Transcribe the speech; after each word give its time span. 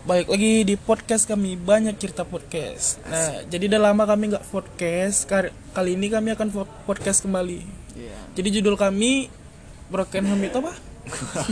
Baik 0.00 0.32
lagi 0.32 0.64
di 0.64 0.80
podcast 0.80 1.28
kami 1.28 1.60
banyak 1.60 1.92
cerita 2.00 2.24
podcast. 2.24 2.96
Nah, 3.04 3.44
jadi 3.52 3.68
udah 3.68 3.92
lama 3.92 4.08
kami 4.08 4.32
nggak 4.32 4.48
podcast. 4.48 5.28
Kali 5.76 5.92
ini 5.92 6.08
kami 6.08 6.32
akan 6.32 6.48
podcast 6.88 7.20
kembali. 7.20 7.60
Iya. 8.00 8.16
Jadi 8.32 8.48
judul 8.48 8.80
kami 8.80 9.28
Broken 9.92 10.24
Home 10.24 10.48
itu 10.48 10.56
apa? 10.56 10.72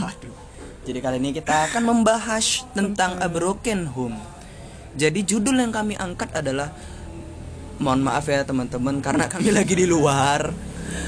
Jadi 0.89 0.97
kali 0.97 1.21
ini 1.21 1.29
kita 1.37 1.69
akan 1.69 1.93
membahas 1.93 2.65
tentang 2.73 3.21
a 3.21 3.29
broken 3.29 3.85
home. 3.85 4.17
Jadi 4.97 5.21
judul 5.21 5.53
yang 5.61 5.69
kami 5.69 5.93
angkat 5.93 6.33
adalah 6.33 6.73
mohon 7.77 8.01
maaf 8.01 8.25
ya 8.25 8.41
teman-teman 8.41 8.97
karena 8.97 9.29
kami 9.33 9.53
lagi 9.53 9.77
di 9.77 9.85
luar. 9.85 10.49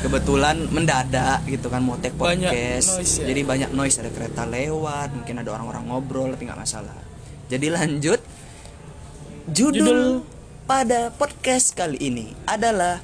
Kebetulan 0.05 0.69
mendadak 0.69 1.41
gitu 1.49 1.73
kan 1.73 1.81
mau 1.81 1.97
take 1.97 2.13
Banyak 2.13 2.53
podcast. 2.53 3.01
noise 3.01 3.15
ya. 3.17 3.25
Jadi 3.33 3.41
banyak 3.41 3.69
noise 3.73 3.97
ada 3.97 4.13
kereta 4.13 4.45
lewat, 4.45 5.09
mungkin 5.17 5.41
ada 5.41 5.49
orang-orang 5.57 5.83
ngobrol 5.89 6.29
tapi 6.37 6.45
nggak 6.45 6.61
masalah. 6.61 7.10
Jadi 7.51 7.67
lanjut. 7.67 8.19
Judul, 9.51 9.75
Judul. 9.75 10.01
pada 10.63 11.11
podcast 11.11 11.75
kali 11.75 11.99
ini 11.99 12.31
adalah 12.47 13.03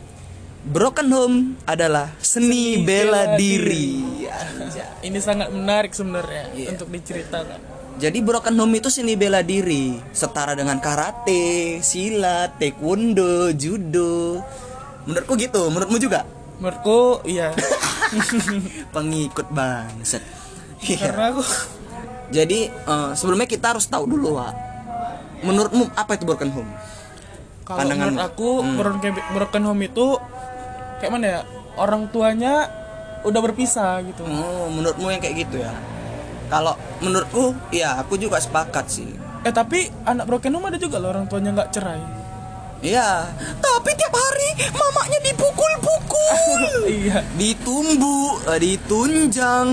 Broken 0.63 1.11
Home 1.11 1.37
adalah 1.67 2.15
seni, 2.23 2.79
bela, 2.79 3.35
bela 3.35 3.35
diri. 3.35 4.23
Anjay. 4.23 5.03
Ini 5.03 5.19
sangat 5.19 5.51
menarik 5.51 5.91
sebenarnya 5.91 6.47
Iya. 6.55 6.79
untuk 6.79 6.87
diceritakan. 6.95 7.59
Jadi 7.97 8.19
broken 8.23 8.55
home 8.55 8.77
itu 8.77 8.87
seni 8.93 9.17
bela 9.17 9.41
diri, 9.43 9.97
setara 10.13 10.53
dengan 10.53 10.77
karate, 10.79 11.81
silat, 11.83 12.55
taekwondo, 12.55 13.51
judo. 13.51 14.39
Menurutku 15.09 15.33
gitu, 15.35 15.67
menurutmu 15.67 15.97
juga? 15.99 16.23
Menurutku 16.63 17.25
iya. 17.27 17.51
Pengikut 18.95 19.51
bangset. 19.51 20.23
Iya. 20.83 21.09
Karena 21.09 21.35
aku 21.35 21.43
Jadi 22.29 22.59
eh, 22.67 23.11
sebelumnya 23.13 23.45
kita 23.45 23.71
harus 23.71 23.85
tahu 23.85 24.05
dulu, 24.05 24.35
Wak. 24.35 24.53
Menurutmu 25.39 25.91
apa 25.93 26.13
itu 26.13 26.23
broken 26.23 26.51
home? 26.51 26.71
kalau 27.61 27.83
Pandangan- 27.83 28.15
menurut 28.15 28.23
aku 28.23 28.49
Hmm. 28.57 28.75
broken, 28.75 29.11
broken 29.33 29.63
home 29.65 29.81
itu 29.83 30.05
kayak 30.97 31.11
mana 31.11 31.25
ya? 31.27 31.39
Orang 31.75 32.07
tuanya 32.07 32.71
udah 33.21 33.39
berpisah 33.43 33.99
gitu. 34.01 34.23
Oh, 34.23 34.67
menurutmu 34.67 35.07
yang 35.07 35.19
kayak 35.19 35.43
gitu 35.43 35.59
ya? 35.59 35.75
Kalau 36.47 36.73
menurutku, 36.97 37.51
ya 37.69 37.99
aku 37.99 38.15
juga 38.15 38.39
sepakat 38.39 38.87
sih. 38.87 39.11
Eh 39.43 39.51
tapi 39.51 39.91
anak 40.01 40.25
broken 40.25 40.47
home 40.49 40.63
ada 40.65 40.79
juga 40.79 40.95
loh 40.95 41.11
orang 41.11 41.27
tuanya 41.27 41.51
nggak 41.53 41.69
cerai. 41.69 41.99
Iya, 42.79 43.27
tapi 43.59 43.89
tiap 43.91 44.13
hari 44.13 44.47
mamanya 44.71 45.19
dipukul-pukul. 45.21 46.61
iya. 47.03 47.19
ditumbu, 47.35 48.17
eh, 48.47 48.59
ditunjang. 48.59 49.67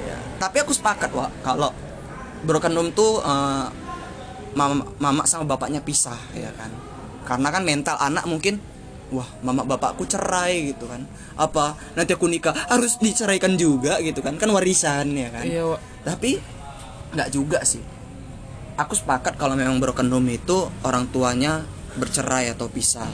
Ya, 0.00 0.16
Tapi 0.36 0.56
aku 0.56 0.72
sepakat 0.72 1.12
Wak 1.12 1.30
kalau 1.42 1.68
broken 2.44 2.74
home 2.76 2.90
tuh 2.92 3.22
eh, 3.22 3.66
mama, 4.56 4.84
mama 4.98 5.22
sama 5.28 5.44
bapaknya 5.44 5.84
pisah 5.84 6.18
ya 6.32 6.50
kan. 6.56 6.72
Karena 7.26 7.48
kan 7.52 7.62
mental 7.62 7.96
anak 8.00 8.24
mungkin 8.26 8.58
wah 9.14 9.26
mama 9.44 9.62
bapakku 9.62 10.08
cerai 10.08 10.72
gitu 10.74 10.90
kan. 10.90 11.04
Apa 11.38 11.76
nanti 11.94 12.16
aku 12.16 12.26
nikah 12.26 12.56
harus 12.66 12.98
diceraikan 12.98 13.54
juga 13.54 14.00
gitu 14.02 14.24
kan. 14.24 14.40
Kan 14.40 14.50
warisan 14.50 15.12
ya 15.14 15.28
kan. 15.30 15.44
Iya, 15.44 15.62
Wak. 15.68 15.80
Tapi 16.02 16.40
nggak 17.14 17.28
juga 17.30 17.62
sih. 17.62 17.84
Aku 18.76 18.92
sepakat 18.92 19.40
kalau 19.40 19.56
memang 19.56 19.80
broken 19.80 20.12
home 20.12 20.36
itu 20.36 20.68
orang 20.84 21.08
tuanya 21.08 21.64
bercerai 21.96 22.52
atau 22.52 22.68
pisah. 22.68 23.08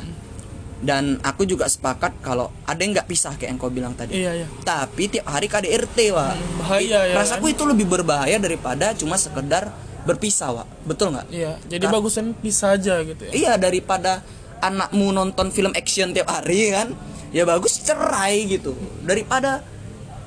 Dan 0.83 1.23
aku 1.23 1.47
juga 1.47 1.71
sepakat 1.71 2.19
kalau 2.19 2.51
ada 2.67 2.83
yang 2.83 2.91
nggak 2.91 3.07
pisah 3.07 3.39
kayak 3.39 3.55
yang 3.55 3.59
kau 3.63 3.71
bilang 3.71 3.95
tadi. 3.95 4.19
Iya, 4.19 4.43
iya. 4.43 4.47
Tapi 4.67 5.07
tiap 5.07 5.31
hari 5.31 5.47
KDRT, 5.47 6.11
Wak. 6.11 6.35
bahaya 6.59 6.99
ya 7.07 7.15
Rasaku 7.15 7.55
itu 7.55 7.63
lebih 7.63 7.87
berbahaya 7.87 8.43
daripada 8.43 8.91
cuma 8.99 9.15
sekedar 9.15 9.71
berpisah, 10.03 10.51
Wak. 10.51 10.67
Betul 10.83 11.15
nggak? 11.15 11.31
Iya, 11.31 11.55
jadi 11.71 11.87
Kar- 11.87 11.95
bagusan 11.95 12.35
pisah 12.35 12.75
aja 12.75 12.99
gitu 13.07 13.23
ya. 13.31 13.33
Iya, 13.33 13.53
daripada 13.63 14.27
anakmu 14.59 15.15
nonton 15.15 15.55
film 15.55 15.71
action 15.79 16.11
tiap 16.11 16.27
hari 16.27 16.75
kan. 16.75 16.91
Ya 17.31 17.47
bagus 17.47 17.79
cerai 17.79 18.45
gitu. 18.51 18.75
Daripada 19.07 19.63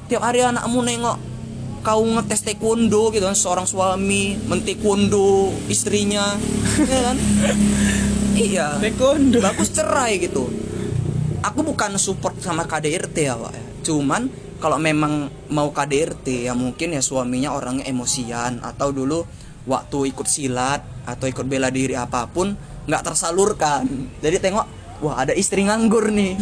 tiap 0.08 0.24
hari 0.24 0.40
anakmu 0.40 0.80
nengok 0.82 1.18
kau 1.86 2.02
ngetes 2.02 2.42
taekwondo 2.42 3.14
gitu 3.14 3.30
kan 3.30 3.38
seorang 3.38 3.70
suami 3.70 4.42
mentaekwondo 4.50 5.54
istrinya 5.70 6.34
ya 6.90 7.00
kan 7.14 7.18
iya. 8.36 8.68
Taekwondo. 8.78 9.40
bagus 9.40 9.72
cerai 9.72 10.20
gitu. 10.20 10.52
Aku 11.46 11.62
bukan 11.62 11.96
support 11.96 12.38
sama 12.42 12.66
KDRT 12.66 13.18
ya 13.22 13.38
ya. 13.38 13.64
cuman 13.86 14.34
kalau 14.58 14.82
memang 14.82 15.30
mau 15.54 15.70
KDRT 15.70 16.50
ya 16.50 16.58
mungkin 16.58 16.98
ya 16.98 17.02
suaminya 17.06 17.54
orangnya 17.54 17.86
emosian 17.86 18.66
atau 18.66 18.90
dulu 18.90 19.22
waktu 19.70 20.10
ikut 20.10 20.26
silat 20.26 20.82
atau 21.06 21.30
ikut 21.30 21.46
bela 21.46 21.70
diri 21.70 21.94
apa 21.94 22.26
pun 22.26 22.58
nggak 22.90 23.04
tersalurkan. 23.06 23.86
Jadi 24.26 24.38
tengok 24.42 24.66
wah 25.06 25.22
ada 25.22 25.38
istri 25.38 25.62
nganggur 25.66 26.10
nih. 26.10 26.34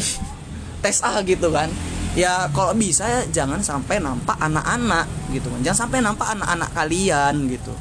Tes 0.84 1.04
A 1.04 1.20
gitu 1.24 1.52
kan. 1.52 1.68
Ya 2.16 2.48
kalau 2.56 2.72
bisa 2.78 3.28
jangan 3.34 3.60
sampai 3.60 4.00
nampak 4.00 4.40
anak-anak 4.40 5.08
gitu 5.36 5.52
kan. 5.52 5.60
Jangan 5.68 5.80
sampai 5.88 6.00
nampak 6.00 6.28
anak-anak 6.32 6.70
kalian 6.72 7.36
gitu 7.52 7.76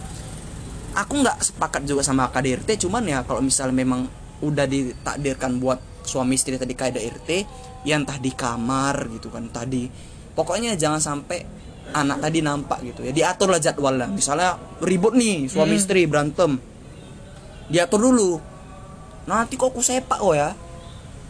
aku 0.93 1.25
nggak 1.25 1.39
sepakat 1.41 1.83
juga 1.89 2.05
sama 2.05 2.29
KDRT 2.29 2.87
cuman 2.89 3.03
ya 3.05 3.19
kalau 3.25 3.41
misalnya 3.41 3.77
memang 3.77 4.07
udah 4.43 4.67
ditakdirkan 4.67 5.63
buat 5.63 5.79
suami 6.03 6.35
istri 6.35 6.59
tadi 6.59 6.75
KDRT 6.75 7.31
ya 7.87 7.99
entah 7.99 8.19
di 8.19 8.31
kamar 8.35 9.07
gitu 9.15 9.31
kan 9.31 9.47
tadi 9.51 9.87
pokoknya 10.35 10.75
jangan 10.75 10.99
sampai 10.99 11.63
anak 11.93 12.19
tadi 12.25 12.39
nampak 12.41 12.79
gitu 12.83 13.05
ya. 13.05 13.13
Diatur 13.13 13.53
lah. 13.53 13.61
Jadwalnya 13.61 14.09
misalnya 14.09 14.57
ribut 14.81 15.13
nih 15.15 15.47
suami 15.47 15.77
istri 15.77 16.09
berantem. 16.09 16.57
Diatur 17.69 18.01
dulu. 18.01 18.41
Nanti 19.29 19.55
kok 19.55 19.71
aku 19.71 19.85
sepak 19.85 20.19
oh 20.25 20.35
ya. 20.35 20.57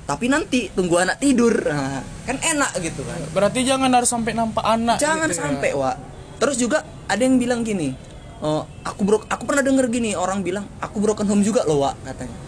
Tapi 0.02 0.26
nanti 0.26 0.66
tunggu 0.72 0.98
anak 0.98 1.22
tidur. 1.22 1.54
Nah, 1.62 2.02
kan 2.26 2.36
enak 2.38 2.74
gitu 2.82 3.06
kan. 3.06 3.18
Berarti 3.30 3.62
jangan 3.62 3.90
harus 3.90 4.10
sampai 4.10 4.32
nampak 4.34 4.64
anak. 4.66 4.98
jangan 4.98 5.30
gitu 5.30 5.38
ya. 5.38 5.42
sampai 5.46 5.70
Wak. 5.74 5.96
Terus 6.42 6.56
juga 6.58 6.78
ada 7.06 7.22
yang 7.22 7.38
bilang 7.38 7.62
gini 7.62 8.11
oh, 8.42 8.62
aku 8.82 9.00
bro 9.06 9.19
aku 9.30 9.42
pernah 9.47 9.62
denger 9.62 9.86
gini 9.88 10.19
orang 10.19 10.42
bilang 10.42 10.66
aku 10.82 10.98
broken 10.98 11.25
home 11.30 11.47
juga 11.47 11.62
loh 11.64 11.86
Wak 11.86 11.97
katanya. 12.04 12.38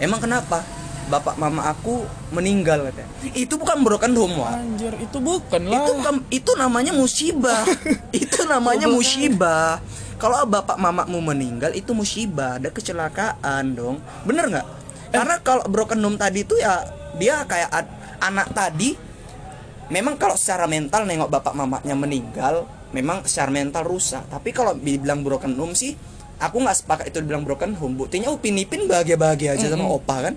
Emang 0.00 0.18
kenapa? 0.18 0.64
Bapak 1.08 1.40
mama 1.40 1.64
aku 1.68 2.04
meninggal 2.32 2.84
katanya. 2.90 3.08
Itu 3.32 3.60
bukan 3.60 3.84
broken 3.84 4.12
home 4.16 4.40
Wak. 4.40 4.52
Anjir, 4.56 4.92
itu 4.98 5.18
bukan 5.20 5.62
lah. 5.68 5.84
itu 5.84 5.92
itu 6.32 6.50
namanya 6.56 6.92
musibah. 6.96 7.62
Itu 8.24 8.48
namanya 8.48 8.88
musibah. 8.88 9.80
Kalau 10.18 10.42
bapak 10.50 10.74
mamamu 10.82 11.22
meninggal 11.22 11.70
itu 11.78 11.94
musibah. 11.94 12.58
Ada 12.58 12.74
kecelakaan 12.74 13.78
dong. 13.78 14.02
Bener 14.26 14.50
nggak? 14.50 14.66
Karena 15.14 15.38
kalau 15.46 15.62
broken 15.70 16.02
home 16.02 16.18
tadi 16.18 16.42
itu 16.42 16.58
ya 16.58 16.82
dia 17.16 17.46
kayak 17.46 17.70
anak 18.18 18.50
tadi 18.52 18.98
memang 19.88 20.20
kalau 20.20 20.36
secara 20.36 20.68
mental 20.68 21.08
nengok 21.08 21.32
bapak 21.32 21.54
mamanya 21.56 21.96
meninggal 21.96 22.68
memang 22.90 23.24
secara 23.24 23.52
mental 23.52 23.84
rusak 23.84 24.24
tapi 24.26 24.50
kalau 24.50 24.72
dibilang 24.72 25.20
broken 25.20 25.52
home 25.54 25.76
sih 25.76 25.92
aku 26.38 26.62
nggak 26.62 26.76
sepakat 26.78 27.04
itu 27.10 27.18
dibilang 27.20 27.42
broken 27.42 27.74
home 27.74 27.98
buktinya 27.98 28.30
upin 28.30 28.56
ipin 28.56 28.86
bahagia 28.86 29.18
bahagia 29.18 29.54
aja 29.54 29.68
sama 29.68 29.84
opa 29.86 30.30
kan 30.30 30.34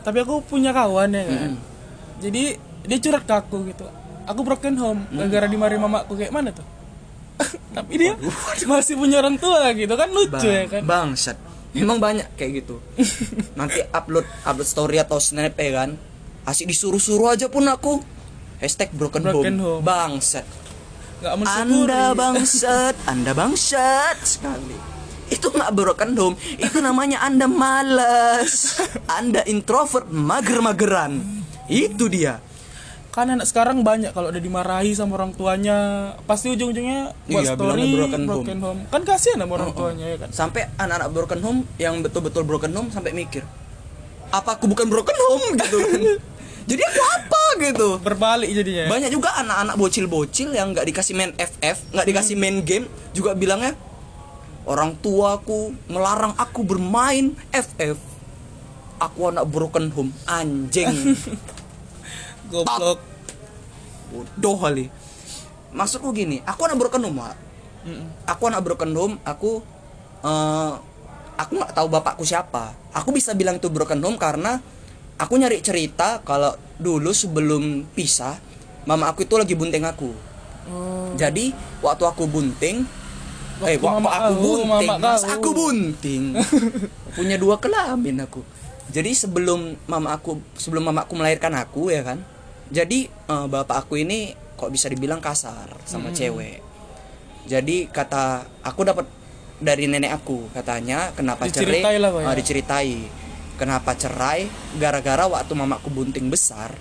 Tapi 0.00 0.16
aku 0.24 0.40
punya 0.40 0.72
kawan 0.72 1.12
ya 1.12 1.28
kan. 1.28 1.60
Jadi 2.24 2.56
dia 2.88 2.98
curhat 2.98 3.28
ke 3.28 3.34
aku 3.36 3.68
gitu. 3.68 3.84
Aku 4.24 4.40
broken 4.40 4.72
home 4.80 5.04
gara-gara 5.12 5.44
dimarahin 5.44 5.76
mamaku 5.76 6.16
kayak 6.16 6.32
mana 6.32 6.56
tuh? 6.56 6.64
Tapi 7.76 7.92
dia 8.00 8.16
masih 8.72 8.96
punya 8.96 9.20
orang 9.20 9.36
tua 9.36 9.68
gitu 9.76 9.92
kan 9.92 10.08
lucu 10.08 10.48
ya 10.48 10.64
kan. 10.72 10.88
Bangsat. 10.88 11.36
Memang 11.76 12.00
banyak 12.00 12.32
kayak 12.32 12.64
gitu. 12.64 12.80
Nanti 13.60 13.84
upload 13.92 14.24
upload 14.40 14.64
story 14.64 14.96
atau 14.96 15.20
snap 15.20 15.52
ya 15.60 15.84
kan. 15.84 16.00
Asik 16.48 16.72
disuruh-suruh 16.72 17.36
aja 17.36 17.52
pun 17.52 17.68
aku. 17.68 18.00
Hashtag 18.56 18.96
broken, 18.96 19.20
Broken 19.20 19.60
home. 19.60 19.80
home. 19.80 19.82
Bangsat. 19.84 20.48
Nggak 21.20 21.34
mensyukuri. 21.36 21.92
Anda 21.92 22.02
bangsat, 22.16 22.94
Anda 23.04 23.32
bangsat 23.36 24.18
sekali. 24.24 24.76
Itu 25.30 25.52
nggak 25.52 25.70
broken 25.70 26.10
home, 26.18 26.34
itu 26.58 26.82
namanya 26.82 27.22
Anda 27.22 27.46
malas. 27.46 28.80
Anda 29.06 29.46
introvert, 29.46 30.10
mager-mageran. 30.10 31.22
Itu 31.70 32.10
dia. 32.10 32.42
Kan 33.10 33.26
anak 33.26 33.46
sekarang 33.46 33.82
banyak 33.82 34.14
kalau 34.14 34.30
udah 34.30 34.42
dimarahi 34.42 34.94
sama 34.94 35.18
orang 35.18 35.34
tuanya, 35.34 35.78
pasti 36.24 36.50
ujung-ujungnya 36.50 37.14
buat 37.26 37.42
Iya, 37.42 37.54
story 37.54 37.86
broken 37.90 38.22
broken, 38.22 38.58
home. 38.62 38.80
home. 38.86 38.90
Kan 38.90 39.02
kasihan 39.02 39.38
sama 39.42 39.52
orang 39.58 39.70
tuanya 39.74 40.06
ya 40.08 40.16
kan. 40.18 40.30
Sampai 40.30 40.70
anak-anak 40.78 41.08
broken 41.10 41.40
home 41.42 41.60
yang 41.76 41.94
betul-betul 42.00 42.42
broken 42.42 42.70
home 42.70 42.88
sampai 42.90 43.10
mikir, 43.10 43.42
apa 44.30 44.54
aku 44.54 44.70
bukan 44.70 44.86
broken 44.86 45.14
home 45.14 45.46
gitu 45.58 45.76
kan? 45.78 46.00
Jadi 46.68 46.82
aku 46.84 47.00
apa 47.00 47.42
gitu? 47.60 47.88
Berbalik 48.00 48.50
jadinya. 48.52 48.84
ya. 48.86 48.90
Banyak 48.90 49.10
juga 49.12 49.30
anak-anak 49.40 49.74
bocil-bocil 49.76 50.52
yang 50.52 50.72
nggak 50.72 50.86
dikasih 50.88 51.14
main 51.16 51.32
FF, 51.36 51.76
nggak 51.92 52.06
dikasih 52.06 52.34
main 52.36 52.60
game, 52.64 52.86
juga 53.16 53.36
bilangnya 53.36 53.76
orang 54.68 54.96
tuaku 55.00 55.72
melarang 55.88 56.36
aku 56.36 56.60
bermain 56.64 57.32
FF. 57.50 57.98
Aku 59.00 59.32
anak 59.32 59.48
broken 59.48 59.88
home, 59.92 60.12
anjing. 60.28 61.16
Goblok. 62.52 63.00
Bodoh 64.12 64.56
kali. 64.60 64.92
Maksudku 65.72 66.12
gini, 66.12 66.44
aku 66.44 66.68
anak 66.68 66.76
broken 66.76 67.08
home. 67.08 67.22
Mm-mm. 67.80 68.06
Aku 68.28 68.52
anak 68.52 68.60
broken 68.60 68.92
home, 68.92 69.16
aku 69.24 69.64
eh, 70.20 70.72
aku 71.40 71.52
nggak 71.56 71.72
tahu 71.72 71.88
bapakku 71.88 72.24
siapa 72.28 72.76
aku 72.92 73.16
bisa 73.16 73.32
bilang 73.32 73.56
itu 73.56 73.72
broken 73.72 74.00
home 74.04 74.20
karena 74.20 74.60
aku 75.20 75.36
nyari 75.36 75.60
cerita 75.60 76.24
kalau 76.24 76.56
dulu 76.80 77.12
sebelum 77.12 77.84
pisah 77.92 78.40
mama 78.88 79.12
aku 79.12 79.28
itu 79.28 79.36
lagi 79.36 79.52
bunting 79.52 79.84
aku. 79.84 80.10
Oh, 80.70 81.12
jadi 81.20 81.52
waktu 81.84 82.04
aku 82.08 82.24
bunting 82.24 82.88
eh 83.60 83.76
Waktu 83.76 83.84
waktu 83.84 84.00
mama 84.00 84.10
aku 84.16 84.32
bunting 84.40 84.88
mama 84.88 84.96
mas 84.96 85.22
aku 85.28 85.48
bunting. 85.52 86.24
Punya 87.16 87.36
dua 87.36 87.60
kelamin 87.60 88.24
aku. 88.24 88.40
Jadi 88.88 89.12
sebelum 89.12 89.76
mama 89.84 90.16
aku 90.16 90.40
sebelum 90.56 90.88
mama 90.88 91.04
aku 91.04 91.20
melahirkan 91.20 91.52
aku 91.60 91.92
ya 91.92 92.00
kan? 92.00 92.24
Jadi 92.72 93.12
eh, 93.12 93.46
bapak 93.46 93.84
aku 93.86 94.00
ini 94.00 94.32
kok 94.56 94.72
bisa 94.72 94.88
dibilang 94.88 95.20
kasar 95.20 95.68
sama 95.84 96.08
cewek. 96.16 96.64
Jadi 97.44 97.92
kata 97.92 98.48
aku 98.64 98.80
dapat 98.88 99.04
dari 99.60 99.84
nenek 99.84 100.16
aku 100.16 100.48
katanya 100.56 101.12
kenapa 101.12 101.44
cerai 101.52 101.84
eh, 101.84 102.34
diceritai 102.40 102.96
kenapa 103.60 103.92
cerai 103.92 104.48
gara-gara 104.80 105.28
waktu 105.28 105.52
mamaku 105.52 105.92
bunting 105.92 106.32
besar 106.32 106.72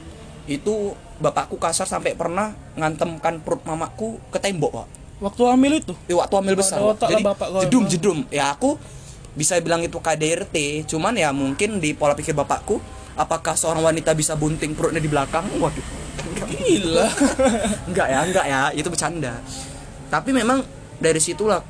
itu 0.48 0.96
bapakku 1.20 1.60
kasar 1.60 1.84
sampai 1.84 2.16
pernah 2.16 2.56
ngantemkan 2.80 3.44
perut 3.44 3.62
mamaku 3.68 4.18
ke 4.32 4.40
tembok 4.40 4.72
pak. 4.72 4.88
Waktu 5.20 5.42
hamil 5.52 5.74
itu? 5.84 5.94
Di 6.08 6.16
waktu 6.16 6.34
hamil 6.40 6.56
besar. 6.56 6.80
lah 6.80 6.96
jadi 6.96 7.22
bapak 7.22 7.48
jedum 7.68 7.84
jedum. 7.86 8.18
Ya 8.32 8.56
aku 8.56 8.80
bisa 9.36 9.60
bilang 9.60 9.84
itu 9.84 10.00
KDRT 10.00 10.88
cuman 10.90 11.14
ya 11.20 11.36
mungkin 11.36 11.84
di 11.84 11.94
pola 11.94 12.16
pikir 12.18 12.34
bapakku 12.34 12.82
apakah 13.20 13.54
seorang 13.54 13.84
wanita 13.84 14.16
bisa 14.16 14.40
bunting 14.40 14.72
perutnya 14.74 15.04
di 15.04 15.12
belakang? 15.12 15.44
Waduh. 15.60 15.86
Gila. 16.50 17.08
Enggak 17.92 18.08
ya 18.08 18.20
enggak 18.24 18.46
ya. 18.48 18.62
Itu 18.72 18.88
bercanda. 18.88 19.44
Tapi 20.08 20.32
memang 20.32 20.64
dari 20.98 21.20
situlah 21.20 21.62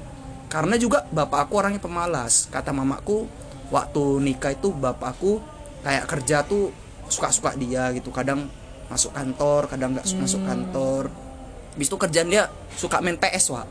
karena 0.47 0.79
juga 0.79 1.03
bapak 1.09 1.49
aku 1.49 1.53
orangnya 1.57 1.81
pemalas. 1.81 2.47
Kata 2.47 2.69
mamaku 2.71 3.25
waktu 3.69 4.03
nikah 4.21 4.53
itu 4.53 4.73
bapakku 4.73 5.41
kayak 5.85 6.05
kerja 6.09 6.43
tuh 6.45 6.73
suka-suka 7.09 7.55
dia 7.57 7.89
gitu. 7.95 8.09
Kadang 8.13 8.49
masuk 8.89 9.13
kantor 9.13 9.69
kadang 9.69 9.95
nggak 9.97 10.05
masuk 10.17 10.41
kantor. 10.45 11.13
Habis 11.77 11.87
itu 11.87 11.97
kerjaan 11.97 12.27
dia 12.29 12.43
suka 12.75 12.99
main 12.99 13.17
PS 13.17 13.45
wak. 13.53 13.67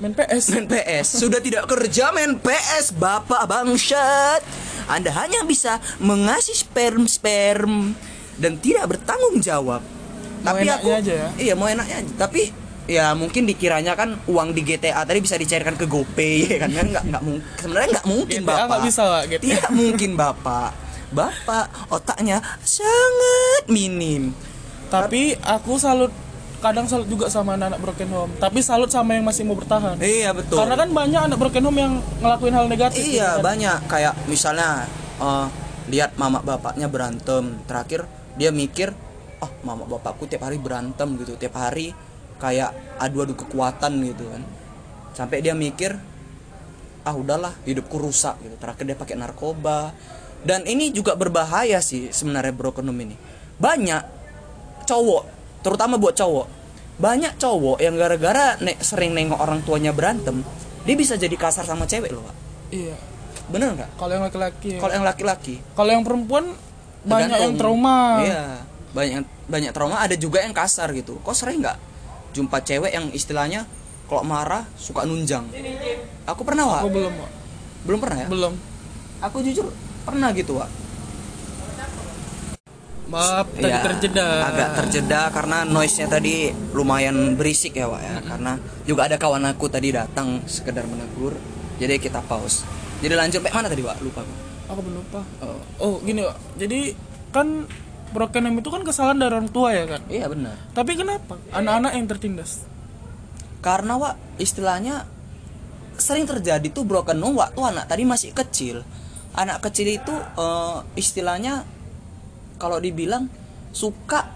Main 0.00 0.16
PS 0.16 0.44
main 0.56 0.64
PS 0.64 1.06
sudah 1.20 1.40
tidak 1.44 1.68
kerja 1.68 2.12
main 2.12 2.36
PS 2.40 2.96
bapak 2.96 3.44
bangsat. 3.48 4.40
Anda 4.88 5.12
hanya 5.12 5.44
bisa 5.44 5.78
mengasih 6.00 6.56
sperm 6.56 7.04
sperm 7.04 7.94
dan 8.40 8.56
tidak 8.60 8.96
bertanggung 8.96 9.38
jawab. 9.44 9.84
Mau 10.40 10.56
tapi 10.56 10.72
aku 10.72 10.88
aja 10.88 11.12
ya? 11.12 11.28
iya 11.36 11.52
mau 11.52 11.68
enaknya 11.68 12.00
aja. 12.00 12.12
Tapi 12.16 12.48
ya 12.90 13.14
mungkin 13.14 13.46
dikiranya 13.46 13.94
kan 13.94 14.18
uang 14.26 14.50
di 14.50 14.66
GTA 14.66 15.06
tadi 15.06 15.22
bisa 15.22 15.38
dicairkan 15.38 15.78
ke 15.78 15.86
GoPay 15.86 16.34
ya 16.50 16.56
kan? 16.66 16.70
Kan 16.74 16.86
nggak 16.90 17.04
nggak 17.06 17.22
mungkin 17.22 17.46
sebenarnya 17.62 17.88
nggak 17.94 18.06
mungkin 18.10 18.40
GTA 18.42 18.50
bapak. 18.66 18.78
bisa, 18.82 19.02
Wak, 19.06 19.22
GTA. 19.30 19.42
tidak 19.46 19.70
mungkin 19.70 20.10
bapak. 20.18 20.70
Bapak 21.10 21.66
otaknya 21.90 22.42
sangat 22.62 23.70
minim. 23.70 24.34
Tapi 24.90 25.38
aku 25.38 25.78
salut 25.78 26.10
kadang 26.60 26.84
salut 26.84 27.08
juga 27.08 27.30
sama 27.30 27.54
anak-anak 27.54 27.80
broken 27.80 28.08
home. 28.10 28.32
Tapi 28.36 28.58
salut 28.60 28.90
sama 28.90 29.14
yang 29.14 29.24
masih 29.24 29.46
mau 29.46 29.54
bertahan. 29.54 29.96
Iya 30.02 30.34
betul. 30.34 30.58
Karena 30.58 30.74
kan 30.74 30.90
banyak 30.90 31.20
anak 31.30 31.38
broken 31.38 31.62
home 31.66 31.78
yang 31.78 31.92
ngelakuin 32.20 32.54
hal 32.54 32.66
negatif 32.66 33.00
Iya 33.00 33.10
gitu 33.10 33.26
kan. 33.38 33.46
banyak. 33.46 33.78
Kayak 33.86 34.14
misalnya 34.26 34.68
eh, 35.18 35.46
lihat 35.94 36.18
mama 36.18 36.42
bapaknya 36.42 36.90
berantem. 36.90 37.58
Terakhir 37.64 38.04
dia 38.34 38.50
mikir 38.50 38.92
oh 39.40 39.50
mama 39.64 39.86
bapakku 39.86 40.26
tiap 40.26 40.42
hari 40.46 40.58
berantem 40.58 41.14
gitu. 41.18 41.38
Tiap 41.38 41.54
hari 41.54 41.94
kayak 42.40 42.72
adu-adu 42.98 43.36
kekuatan 43.36 44.00
gitu 44.02 44.24
kan. 44.32 44.42
Sampai 45.14 45.44
dia 45.44 45.52
mikir 45.52 45.94
ah 47.04 47.14
udahlah 47.14 47.52
hidupku 47.68 48.00
rusak 48.00 48.40
gitu. 48.42 48.56
Terakhir 48.56 48.84
dia 48.88 48.96
pakai 48.96 49.16
narkoba. 49.20 49.92
Dan 50.40 50.64
ini 50.64 50.88
juga 50.88 51.12
berbahaya 51.14 51.84
sih 51.84 52.08
sebenarnya 52.08 52.56
broken 52.56 52.88
home 52.88 53.04
ini. 53.04 53.16
Banyak 53.60 54.02
cowok 54.88 55.22
terutama 55.60 56.00
buat 56.00 56.16
cowok 56.16 56.46
banyak 57.00 57.40
cowok 57.40 57.80
yang 57.80 57.96
gara-gara 57.96 58.60
ne- 58.60 58.76
sering 58.80 59.16
nengok 59.16 59.40
orang 59.40 59.60
tuanya 59.64 59.92
berantem 59.92 60.44
dia 60.84 60.96
bisa 60.96 61.16
jadi 61.16 61.32
kasar 61.36 61.64
sama 61.64 61.84
cewek 61.88 62.12
loh 62.12 62.24
Pak. 62.24 62.36
iya. 62.72 62.96
Bener 63.50 63.74
nggak? 63.74 63.98
Kalau 63.98 64.12
yang 64.14 64.24
laki-laki 64.24 64.68
ya. 64.76 64.80
kalau 64.80 64.92
yang 64.94 65.06
laki-laki. 65.06 65.54
Kalau 65.74 65.90
yang 65.90 66.04
perempuan 66.06 66.54
banyak 67.02 67.38
yang 67.40 67.54
trauma. 67.58 68.22
Iya. 68.22 68.44
Banyak 68.94 69.22
banyak 69.50 69.72
trauma 69.74 69.96
ada 69.98 70.14
juga 70.14 70.38
yang 70.44 70.54
kasar 70.54 70.94
gitu. 70.94 71.18
Kok 71.24 71.34
sering 71.34 71.58
nggak 71.64 71.89
jumpa 72.32 72.62
cewek 72.62 72.92
yang 72.94 73.10
istilahnya 73.10 73.66
kalau 74.06 74.26
marah 74.26 74.66
suka 74.74 75.06
nunjang. 75.06 75.46
Aku 76.26 76.42
pernah 76.42 76.66
wa 76.66 76.78
aku 76.82 76.90
belum 76.90 77.14
Wak. 77.14 77.30
belum 77.86 77.98
pernah 78.02 78.18
ya? 78.22 78.28
Belum. 78.30 78.54
Aku 79.20 79.36
jujur 79.44 79.70
pernah 80.02 80.32
gitu 80.32 80.58
wa 80.58 80.66
maaf 83.10 83.50
tadi 83.58 83.66
Iya, 83.66 83.82
terjeda. 83.82 84.26
agak 84.46 84.68
terjeda 84.78 85.34
karena 85.34 85.66
noise 85.66 85.98
nya 85.98 86.06
tadi 86.06 86.54
lumayan 86.70 87.34
berisik 87.34 87.74
ya 87.74 87.90
Wak 87.90 88.02
ya. 88.02 88.16
Karena 88.22 88.54
juga 88.86 89.10
ada 89.10 89.18
kawan 89.18 89.42
aku 89.50 89.66
tadi 89.66 89.90
datang 89.90 90.46
sekedar 90.46 90.86
menegur. 90.86 91.34
Jadi 91.82 91.98
kita 91.98 92.22
pause. 92.22 92.62
Jadi 93.02 93.14
lanjut 93.18 93.42
sampai 93.42 93.50
mana 93.50 93.66
tadi 93.66 93.82
Wak? 93.82 93.98
Lupa 93.98 94.22
aku 94.22 94.50
aku 94.70 94.80
belum 94.86 94.96
lupa. 95.02 95.20
Oh. 95.42 95.58
oh 95.82 95.94
gini 96.06 96.22
Wak. 96.22 96.38
jadi 96.54 96.94
kan 97.34 97.66
broken 98.10 98.50
home 98.50 98.58
itu 98.60 98.70
kan 98.70 98.82
kesalahan 98.82 99.18
dari 99.18 99.32
orang 99.34 99.50
tua 99.50 99.74
ya 99.74 99.84
kan? 99.86 100.02
Iya 100.10 100.26
benar. 100.30 100.56
Tapi 100.74 100.92
kenapa? 100.98 101.38
Anak-anak 101.54 101.92
yang 101.96 102.06
tertindas. 102.10 102.66
Karena 103.60 103.96
Wak 103.96 104.14
istilahnya 104.40 105.06
sering 106.00 106.24
terjadi 106.24 106.64
tuh 106.72 106.88
broken 106.88 107.20
home 107.20 107.38
waktu 107.38 107.60
anak 107.60 107.86
tadi 107.86 108.02
masih 108.04 108.30
kecil. 108.34 108.82
Anak 109.36 109.62
kecil 109.62 110.00
itu 110.00 110.14
eh, 110.14 110.78
istilahnya 110.98 111.62
kalau 112.58 112.82
dibilang 112.82 113.30
suka 113.70 114.30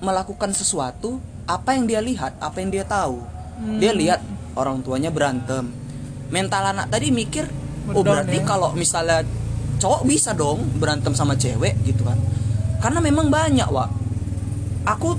melakukan 0.00 0.50
sesuatu 0.56 1.20
apa 1.44 1.76
yang 1.76 1.84
dia 1.84 2.00
lihat 2.00 2.40
apa 2.40 2.56
yang 2.58 2.70
dia 2.72 2.84
tahu. 2.88 3.20
Dia 3.78 3.94
lihat 3.94 4.18
orang 4.58 4.82
tuanya 4.82 5.14
berantem. 5.14 5.70
Mental 6.32 6.74
anak 6.74 6.90
tadi 6.90 7.14
mikir 7.14 7.46
oh 7.92 8.00
berarti 8.00 8.40
ya. 8.40 8.46
kalau 8.48 8.72
misalnya 8.72 9.20
cowok 9.76 10.02
bisa 10.08 10.32
dong 10.32 10.64
berantem 10.80 11.12
sama 11.12 11.36
cewek 11.36 11.76
gitu 11.84 12.06
kan 12.06 12.16
karena 12.84 13.00
memang 13.00 13.32
banyak 13.32 13.64
Wak. 13.64 13.88
Aku 14.84 15.16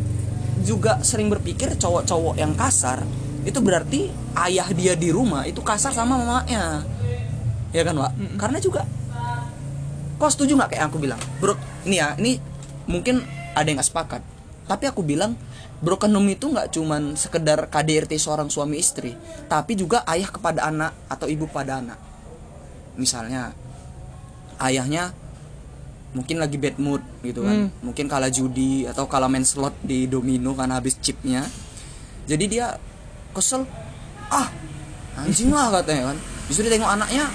juga 0.62 1.02
sering 1.02 1.34
berpikir 1.34 1.74
cowok-cowok 1.82 2.38
yang 2.38 2.54
kasar 2.54 3.02
itu 3.42 3.58
berarti 3.58 4.14
ayah 4.38 4.70
dia 4.70 4.94
di 4.94 5.10
rumah 5.10 5.50
itu 5.50 5.66
kasar 5.66 5.90
sama 5.90 6.22
mamanya. 6.22 6.86
Ya 7.74 7.82
kan 7.82 7.98
Wak? 7.98 8.14
Karena 8.38 8.62
juga 8.62 8.86
kau 10.22 10.30
setuju 10.30 10.54
nggak 10.54 10.78
kayak 10.78 10.82
yang 10.86 10.90
aku 10.94 11.00
bilang? 11.02 11.22
Bro 11.42 11.58
ini 11.90 11.98
ya 11.98 12.14
ini 12.22 12.38
mungkin 12.86 13.26
ada 13.58 13.66
yang 13.66 13.82
nggak 13.82 13.90
sepakat. 13.90 14.22
Tapi 14.70 14.86
aku 14.86 15.02
bilang 15.02 15.34
broken 15.82 16.14
home 16.14 16.38
itu 16.38 16.46
nggak 16.54 16.70
cuman 16.70 17.18
sekedar 17.18 17.66
KDRT 17.74 18.22
seorang 18.22 18.48
suami 18.48 18.78
istri 18.78 19.18
tapi 19.50 19.74
juga 19.74 20.06
ayah 20.06 20.30
kepada 20.30 20.70
anak 20.70 20.94
atau 21.10 21.26
ibu 21.26 21.50
pada 21.50 21.82
anak. 21.82 21.98
Misalnya 22.94 23.58
ayahnya 24.62 25.25
mungkin 26.16 26.40
lagi 26.40 26.56
bad 26.56 26.80
mood 26.80 27.04
gitu 27.22 27.44
kan. 27.44 27.68
Mungkin 27.84 28.08
kalah 28.08 28.32
judi 28.32 28.88
atau 28.88 29.06
kalah 29.06 29.28
main 29.28 29.44
slot 29.44 29.76
di 29.84 30.08
domino 30.08 30.56
karena 30.56 30.80
habis 30.80 30.96
chipnya. 31.04 31.44
Jadi 32.26 32.46
dia 32.48 32.80
kesel. 33.36 33.68
Ah 34.32 34.48
anjing 35.20 35.52
lah 35.52 35.70
katanya 35.76 36.16
kan. 36.16 36.18
Disuruh 36.48 36.72
tengok 36.72 36.88
anaknya 36.88 37.28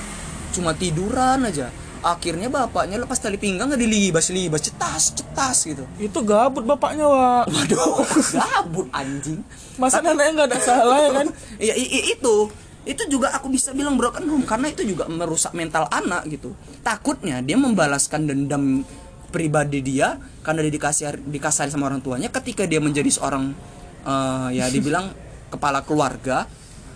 cuma 0.57 0.73
tiduran 0.73 1.45
aja. 1.45 1.69
Akhirnya 2.01 2.49
bapaknya 2.49 2.97
lepas 2.97 3.21
tali 3.21 3.37
pinggang 3.37 3.69
nggak 3.69 3.85
dilibas 3.85 4.33
libas 4.33 4.65
cetas 4.65 5.13
cetas 5.13 5.69
gitu. 5.69 5.85
Itu 6.01 6.25
gabut 6.25 6.65
bapaknya 6.65 7.05
Wak. 7.05 7.53
Waduh 7.53 8.01
gabut 8.41 8.89
anjing. 8.97 9.45
Masa 9.77 10.01
anaknya 10.01 10.33
nggak 10.41 10.49
ada 10.49 10.59
salah 10.65 10.99
ya 11.05 11.11
kan? 11.13 11.27
Iya 11.61 11.77
itu 12.17 12.49
itu 12.89 13.03
juga 13.13 13.37
aku 13.37 13.53
bisa 13.53 13.77
bilang 13.77 14.01
broken 14.01 14.25
home 14.25 14.49
karena 14.49 14.73
itu 14.73 14.83
juga 14.89 15.05
merusak 15.05 15.53
mental 15.53 15.85
anak 15.93 16.25
gitu 16.33 16.57
takutnya 16.81 17.45
dia 17.45 17.61
membalaskan 17.61 18.25
dendam 18.25 18.83
pribadi 19.31 19.85
dia 19.85 20.17
karena 20.41 20.65
dia 20.65 20.73
dikasih 20.73 21.21
dikasih 21.29 21.71
sama 21.71 21.93
orang 21.93 22.01
tuanya 22.01 22.33
ketika 22.33 22.65
dia 22.65 22.81
menjadi 22.81 23.13
seorang 23.13 23.53
eh, 24.05 24.49
ya 24.57 24.67
dibilang 24.73 25.13
kepala 25.53 25.85
keluarga 25.85 26.49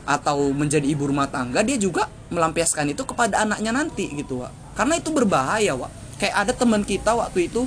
atau 0.05 0.53
menjadi 0.53 0.85
ibu 0.85 1.09
rumah 1.09 1.29
tangga 1.29 1.65
dia 1.65 1.81
juga 1.81 2.09
melampiaskan 2.29 2.93
itu 2.93 3.05
kepada 3.09 3.45
anaknya 3.45 3.73
nanti 3.73 4.09
gitu 4.13 4.45
Wak. 4.45 4.77
karena 4.77 5.01
itu 5.01 5.09
berbahaya 5.13 5.73
Wak. 5.77 5.93
kayak 6.21 6.35
ada 6.45 6.53
teman 6.53 6.85
kita 6.85 7.13
waktu 7.17 7.49
itu 7.49 7.65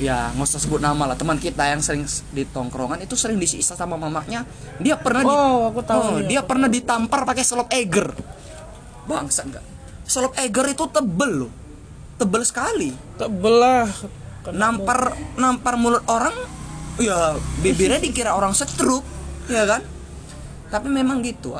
ya 0.00 0.32
nggak 0.32 0.48
usah 0.48 0.58
sebut 0.58 0.80
nama 0.80 1.04
lah. 1.04 1.14
Teman 1.14 1.36
kita 1.36 1.68
yang 1.68 1.78
sering 1.78 2.02
di 2.32 2.42
tongkrongan 2.42 3.04
itu 3.04 3.14
sering 3.14 3.36
disiksa 3.36 3.76
sama 3.76 3.94
mamanya. 3.94 4.42
Dia 4.80 4.96
pernah 4.96 5.22
di- 5.22 5.28
Wow, 5.30 5.70
aku 5.70 5.80
tahu, 5.84 6.00
Oh, 6.00 6.18
dia. 6.24 6.40
pernah 6.40 6.66
ditampar 6.66 7.22
pakai 7.22 7.44
selop 7.44 7.68
eger. 7.70 8.10
Bangsa 9.04 9.44
enggak 9.44 9.64
selop 10.10 10.34
eger 10.42 10.74
itu 10.74 10.84
tebel 10.90 11.46
loh. 11.46 11.52
Tebel 12.18 12.42
sekali. 12.42 12.90
Tebel 13.14 13.54
lah. 13.54 13.86
Nampar 14.50 15.14
nampar 15.38 15.78
mulut 15.78 16.02
orang 16.10 16.34
ya 16.98 17.38
bibirnya 17.62 18.02
dikira 18.02 18.34
orang 18.34 18.50
setruk 18.50 19.06
ya 19.46 19.62
kan? 19.68 19.86
Tapi 20.66 20.88
memang 20.90 21.22
gitu 21.22 21.54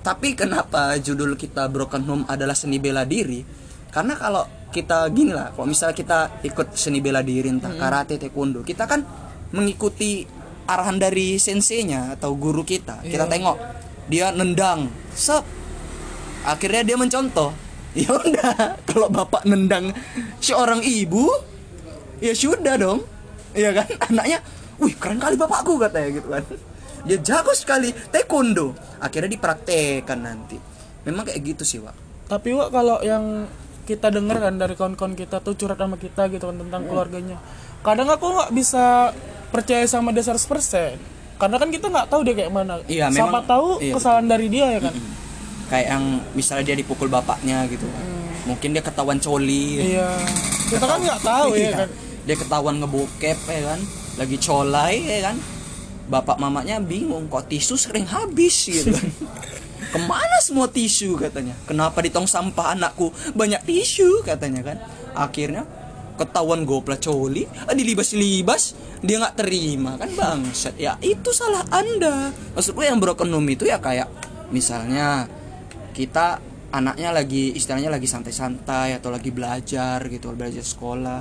tapi 0.00 0.32
kenapa 0.32 0.96
judul 0.96 1.36
kita 1.36 1.68
Broken 1.68 2.02
Home 2.08 2.24
adalah 2.24 2.56
seni 2.56 2.80
bela 2.80 3.04
diri? 3.04 3.44
Karena 3.92 4.16
kalau 4.16 4.48
kita 4.70 5.10
gini 5.10 5.34
lah, 5.34 5.50
kalau 5.52 5.66
misalnya 5.66 5.94
kita 5.94 6.18
ikut 6.42 6.74
seni 6.74 7.02
bela 7.02 7.20
diri 7.20 7.50
entah 7.50 7.74
karate, 7.74 8.16
taekwondo, 8.16 8.62
kita 8.62 8.86
kan 8.86 9.02
mengikuti 9.50 10.24
arahan 10.64 10.96
dari 10.96 11.36
senseinya 11.36 12.14
atau 12.14 12.38
guru 12.38 12.62
kita. 12.62 13.02
Kita 13.02 13.26
Iya. 13.26 13.32
tengok 13.34 13.56
dia 14.06 14.30
nendang, 14.30 14.86
sep. 15.10 15.42
Akhirnya 16.46 16.82
dia 16.86 16.96
mencontoh. 16.96 17.50
Ya 17.90 18.06
udah, 18.14 18.78
kalau 18.86 19.10
bapak 19.10 19.42
nendang 19.42 19.90
seorang 20.38 20.78
ibu, 20.78 21.26
ya 22.22 22.30
sudah 22.30 22.78
dong. 22.78 23.02
Iya 23.50 23.74
kan? 23.82 23.90
Anaknya, 24.14 24.38
wih 24.78 24.94
keren 24.94 25.18
kali 25.18 25.34
bapakku 25.34 25.74
katanya 25.74 26.22
gitu 26.22 26.30
kan. 26.30 26.44
Dia 27.10 27.18
jago 27.18 27.50
sekali 27.50 27.90
taekwondo. 28.14 28.78
Akhirnya 29.02 29.34
dipraktekkan 29.34 30.22
nanti. 30.22 30.54
Memang 31.02 31.26
kayak 31.26 31.42
gitu 31.42 31.66
sih, 31.66 31.82
Wak. 31.82 31.96
Tapi 32.30 32.54
Wak 32.54 32.70
kalau 32.70 33.02
yang 33.02 33.50
kita 33.90 34.06
dengar 34.08 34.38
kan 34.38 34.54
dari 34.54 34.72
kawan-kawan 34.72 35.12
kita 35.12 35.42
tuh 35.42 35.58
curhat 35.58 35.74
sama 35.76 35.98
kita 35.98 36.30
gitu 36.30 36.46
kan 36.46 36.56
tentang 36.56 36.86
keluarganya. 36.86 37.42
Kadang 37.82 38.06
aku 38.06 38.26
nggak 38.30 38.50
bisa 38.52 39.10
percaya 39.50 39.82
sama 39.84 40.14
dia 40.14 40.22
100% 40.22 40.94
Karena 41.34 41.56
kan 41.56 41.72
kita 41.72 41.88
nggak 41.88 42.06
tahu 42.06 42.20
dia 42.22 42.34
kayak 42.36 42.52
mana. 42.52 42.78
Iya, 42.84 43.08
Siapa 43.08 43.26
memang- 43.32 43.48
tahu 43.48 43.68
iya, 43.80 43.94
kesalahan 43.96 44.26
dari 44.28 44.46
dia 44.46 44.66
ya 44.70 44.80
kan. 44.84 44.94
Kayak 45.66 45.86
yang 45.88 46.04
misalnya 46.36 46.64
dia 46.68 46.76
dipukul 46.76 47.08
bapaknya 47.08 47.64
gitu 47.66 47.88
kan. 47.88 48.04
Mungkin 48.44 48.68
dia 48.76 48.82
ketahuan 48.84 49.16
coli. 49.16 49.96
Iya. 49.96 50.10
Kita 50.68 50.84
kan 50.84 51.00
nggak 51.00 51.20
tahu 51.24 51.50
ya 51.54 51.62
Iya. 51.64 51.72
kan. 51.74 51.88
Dia 52.28 52.36
ketahuan 52.36 52.76
ngebokep 52.78 53.38
ya 53.40 53.60
kan. 53.72 53.80
Lagi 54.20 54.36
colai 54.36 54.94
ya 55.00 55.20
kan. 55.32 55.36
Bapak 56.06 56.36
mamanya 56.36 56.76
bingung 56.76 57.24
kok 57.26 57.48
tisu 57.48 57.74
sering 57.74 58.04
habis 58.04 58.68
gitu 58.68 58.92
kan. 58.92 59.08
Ke 59.90 59.98
mana 59.98 60.38
semua 60.38 60.70
tisu 60.70 61.18
katanya? 61.18 61.54
Kenapa 61.66 61.98
di 62.00 62.14
tong 62.14 62.30
sampah 62.30 62.78
anakku 62.78 63.10
banyak 63.34 63.62
tisu 63.66 64.22
katanya 64.22 64.62
kan? 64.62 64.78
Akhirnya 65.18 65.66
ketahuan 66.14 66.68
gopla 66.68 67.00
coli, 67.00 67.48
ah, 67.64 67.74
dilibas-libas, 67.74 68.76
dia 69.00 69.18
nggak 69.18 69.36
terima 69.40 69.96
kan 69.98 70.10
bangsat. 70.14 70.78
Ya 70.78 70.94
itu 71.02 71.34
salah 71.34 71.66
anda. 71.74 72.30
Maksudku 72.54 72.86
yang 72.86 73.02
broken 73.02 73.32
home 73.34 73.50
itu 73.50 73.66
ya 73.66 73.82
kayak 73.82 74.06
misalnya 74.54 75.26
kita 75.96 76.38
anaknya 76.70 77.10
lagi 77.10 77.50
istilahnya 77.54 77.90
lagi 77.90 78.06
santai-santai 78.06 78.94
atau 78.94 79.10
lagi 79.10 79.34
belajar 79.34 79.98
gitu 80.06 80.30
belajar 80.38 80.62
sekolah 80.62 81.18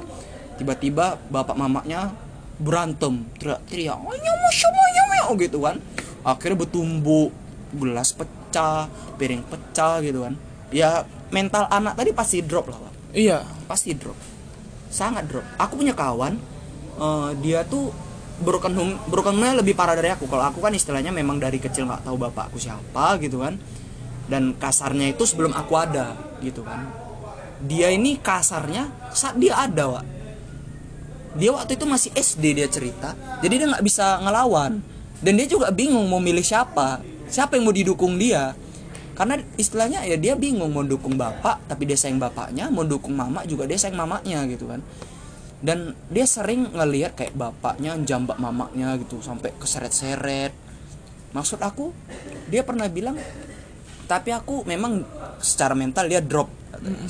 tiba-tiba 0.61 1.17
bapak 1.33 1.57
mamanya 1.57 2.13
berantem 2.61 3.25
teriak-teriak 3.41 3.97
gitu 5.41 5.57
kan 5.65 5.81
akhirnya 6.21 6.57
bertumbuk 6.65 7.33
gelas 7.73 8.13
pecah 8.13 8.38
piring 9.19 9.43
pecah 9.45 10.01
gitu 10.01 10.25
kan. 10.25 10.33
Ya 10.69 11.05
mental 11.29 11.69
anak 11.69 11.97
tadi 11.97 12.11
pasti 12.13 12.41
drop 12.41 12.69
lah 12.69 12.79
Pak. 12.79 12.93
Iya. 13.13 13.41
pasti 13.65 13.93
drop. 13.93 14.17
Sangat 14.89 15.29
drop. 15.29 15.45
Aku 15.61 15.77
punya 15.77 15.93
kawan 15.93 16.37
eh, 16.97 17.29
dia 17.41 17.61
tuh 17.65 17.93
broken 18.39 18.73
home 18.73 18.93
broken 19.11 19.35
home 19.35 19.59
lebih 19.61 19.77
parah 19.77 19.93
dari 19.93 20.09
aku. 20.09 20.25
Kalau 20.25 20.45
aku 20.49 20.59
kan 20.61 20.73
istilahnya 20.73 21.13
memang 21.13 21.37
dari 21.37 21.61
kecil 21.61 21.85
nggak 21.85 22.05
tahu 22.05 22.15
bapakku 22.17 22.57
siapa 22.57 23.17
gitu 23.21 23.41
kan. 23.41 23.57
Dan 24.29 24.53
kasarnya 24.57 25.13
itu 25.13 25.25
sebelum 25.25 25.53
aku 25.53 25.73
ada 25.77 26.13
gitu 26.41 26.61
kan. 26.61 26.85
Dia 27.65 27.91
ini 27.91 28.15
kasarnya 28.21 29.11
saat 29.11 29.35
dia 29.35 29.57
ada 29.57 29.99
Wak. 29.99 30.05
Dia 31.37 31.53
waktu 31.53 31.77
itu 31.77 31.85
masih 31.85 32.09
SD 32.17 32.57
dia 32.57 32.67
cerita. 32.71 33.13
Jadi 33.41 33.53
dia 33.61 33.67
nggak 33.69 33.85
bisa 33.85 34.21
ngelawan. 34.21 34.81
Dan 35.19 35.35
dia 35.35 35.45
juga 35.51 35.67
bingung 35.69 36.07
mau 36.07 36.23
milih 36.23 36.41
siapa 36.41 37.03
siapa 37.29 37.55
yang 37.55 37.69
mau 37.69 37.73
didukung 37.73 38.17
dia? 38.17 38.57
Karena 39.13 39.35
istilahnya 39.59 40.07
ya 40.07 40.15
dia 40.15 40.33
bingung 40.39 40.71
mau 40.71 40.83
dukung 40.83 41.19
bapak 41.19 41.67
tapi 41.67 41.83
dia 41.83 41.99
sayang 41.99 42.23
bapaknya 42.23 42.71
mau 42.71 42.87
dukung 42.87 43.19
mama 43.19 43.43
juga 43.43 43.67
dia 43.67 43.75
sayang 43.75 43.99
mamanya 43.99 44.47
gitu 44.49 44.65
kan. 44.67 44.81
Dan 45.59 45.91
dia 46.07 46.23
sering 46.23 46.71
ngelihat 46.71 47.19
kayak 47.19 47.35
bapaknya 47.35 47.99
jambak 48.07 48.39
mamanya 48.39 48.95
gitu 48.95 49.19
sampai 49.19 49.51
keseret-seret. 49.59 50.55
Maksud 51.35 51.59
aku 51.59 51.91
dia 52.47 52.63
pernah 52.63 52.87
bilang 52.87 53.19
tapi 54.09 54.33
aku 54.33 54.65
memang 54.65 55.03
secara 55.43 55.75
mental 55.75 56.07
dia 56.07 56.23
drop. 56.23 56.47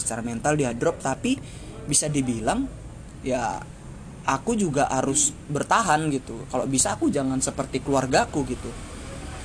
Secara 0.02 0.26
mental 0.26 0.58
dia 0.58 0.74
drop 0.74 0.98
tapi 0.98 1.38
bisa 1.86 2.10
dibilang 2.10 2.66
ya 3.22 3.62
aku 4.26 4.58
juga 4.58 4.90
harus 4.90 5.30
bertahan 5.46 6.10
gitu. 6.10 6.42
Kalau 6.50 6.66
bisa 6.66 6.98
aku 6.98 7.14
jangan 7.14 7.38
seperti 7.38 7.86
keluargaku 7.86 8.50
gitu 8.50 8.88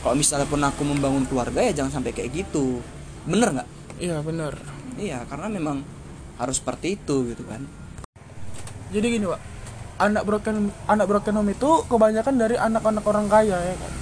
kalau 0.04 0.14
misalnya 0.14 0.44
pun 0.44 0.60
aku 0.60 0.82
membangun 0.84 1.24
keluarga 1.24 1.58
ya 1.58 1.72
jangan 1.74 1.98
sampai 1.98 2.12
kayak 2.12 2.30
gitu 2.34 2.78
bener 3.24 3.50
nggak 3.50 3.68
Iya 3.94 4.20
benar. 4.20 4.52
iya 4.96 5.22
karena 5.24 5.46
memang 5.48 5.80
harus 6.34 6.58
seperti 6.58 6.94
itu 6.94 7.24
gitu 7.26 7.46
kan 7.46 7.62
Jadi 8.90 9.06
gini 9.08 9.26
pak, 9.26 9.40
anak 9.98 10.22
broken 10.22 10.56
anak 10.86 11.06
broken 11.08 11.34
home 11.34 11.50
itu 11.50 11.66
kebanyakan 11.84 12.34
dari 12.36 12.54
anak-anak 12.54 13.02
orang 13.02 13.26
kaya 13.26 13.54
ya 13.56 13.74
kan. 13.74 13.92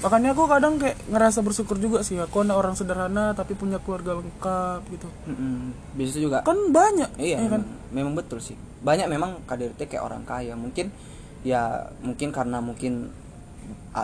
Makanya 0.00 0.32
aku 0.32 0.44
kadang 0.44 0.76
kayak 0.76 1.00
ngerasa 1.06 1.40
bersyukur 1.40 1.76
juga 1.76 2.04
sih 2.04 2.20
aku 2.20 2.44
anak 2.44 2.56
orang 2.58 2.74
sederhana 2.74 3.32
tapi 3.32 3.56
punya 3.56 3.80
keluarga 3.80 4.20
lengkap 4.20 4.80
gitu. 4.90 5.08
Mm-mm. 5.24 5.72
bisa 5.96 6.20
juga 6.20 6.44
Kan 6.44 6.68
banyak, 6.68 7.16
Iya, 7.16 7.40
ya 7.40 7.48
kan? 7.48 7.64
memang, 7.64 7.64
memang 7.88 8.12
betul 8.14 8.36
sih. 8.38 8.52
Banyak 8.84 9.08
memang 9.08 9.40
KDRT 9.44 9.88
kayak 9.88 10.04
orang 10.04 10.28
kaya. 10.28 10.52
Mungkin 10.52 10.92
ya 11.40 11.88
mungkin 12.00 12.28
karena 12.28 12.60
mungkin 12.60 13.08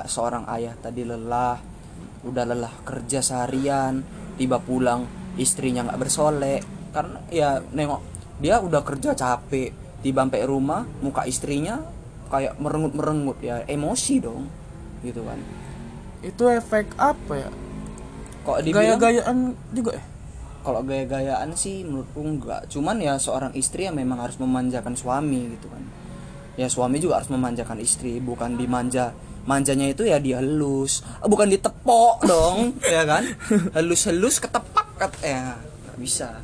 seorang 0.06 0.46
ayah 0.54 0.74
tadi 0.78 1.02
lelah, 1.02 1.58
udah 2.22 2.44
lelah 2.46 2.74
kerja 2.86 3.20
seharian, 3.20 4.02
tiba 4.38 4.62
pulang 4.62 5.06
istrinya 5.36 5.86
nggak 5.90 6.00
bersolek. 6.00 6.62
Karena 6.90 7.18
ya 7.30 7.58
nengok 7.60 8.00
dia 8.38 8.62
udah 8.62 8.82
kerja 8.86 9.14
capek, 9.14 10.00
tiba 10.00 10.22
sampai 10.22 10.46
rumah 10.46 10.86
muka 11.02 11.26
istrinya 11.26 11.82
kayak 12.30 12.56
merengut-merengut 12.62 13.42
ya 13.42 13.66
emosi 13.66 14.14
dong, 14.22 14.46
gitu 15.02 15.26
kan. 15.26 15.38
Itu 16.22 16.46
efek 16.46 16.94
apa 16.96 17.32
ya? 17.34 17.50
Kok 18.46 18.56
Gaya-gayaan 18.72 19.52
juga 19.74 19.98
ya? 19.98 20.04
kalau 20.60 20.84
gaya-gayaan 20.84 21.56
sih 21.56 21.82
menurutku 21.88 22.20
enggak 22.20 22.68
cuman 22.68 23.00
ya 23.00 23.16
seorang 23.16 23.56
istri 23.56 23.88
ya 23.88 23.92
memang 23.92 24.20
harus 24.20 24.36
memanjakan 24.36 24.92
suami 24.92 25.56
gitu 25.56 25.72
kan 25.72 25.82
ya 26.60 26.68
suami 26.68 27.00
juga 27.00 27.20
harus 27.20 27.32
memanjakan 27.32 27.80
istri 27.80 28.20
bukan 28.20 28.60
dimanja 28.60 29.16
manjanya 29.42 29.86
itu 29.86 30.02
ya 30.02 30.16
dihalus 30.16 31.00
Eh, 31.18 31.26
bukan 31.26 31.48
ditepok 31.48 32.22
dong 32.22 32.74
ya 32.86 33.02
kan? 33.02 33.24
Halus-halus 33.70 34.38
ketepak 34.38 34.88
ya 35.20 35.56
nggak 35.56 35.96
bisa. 35.96 36.40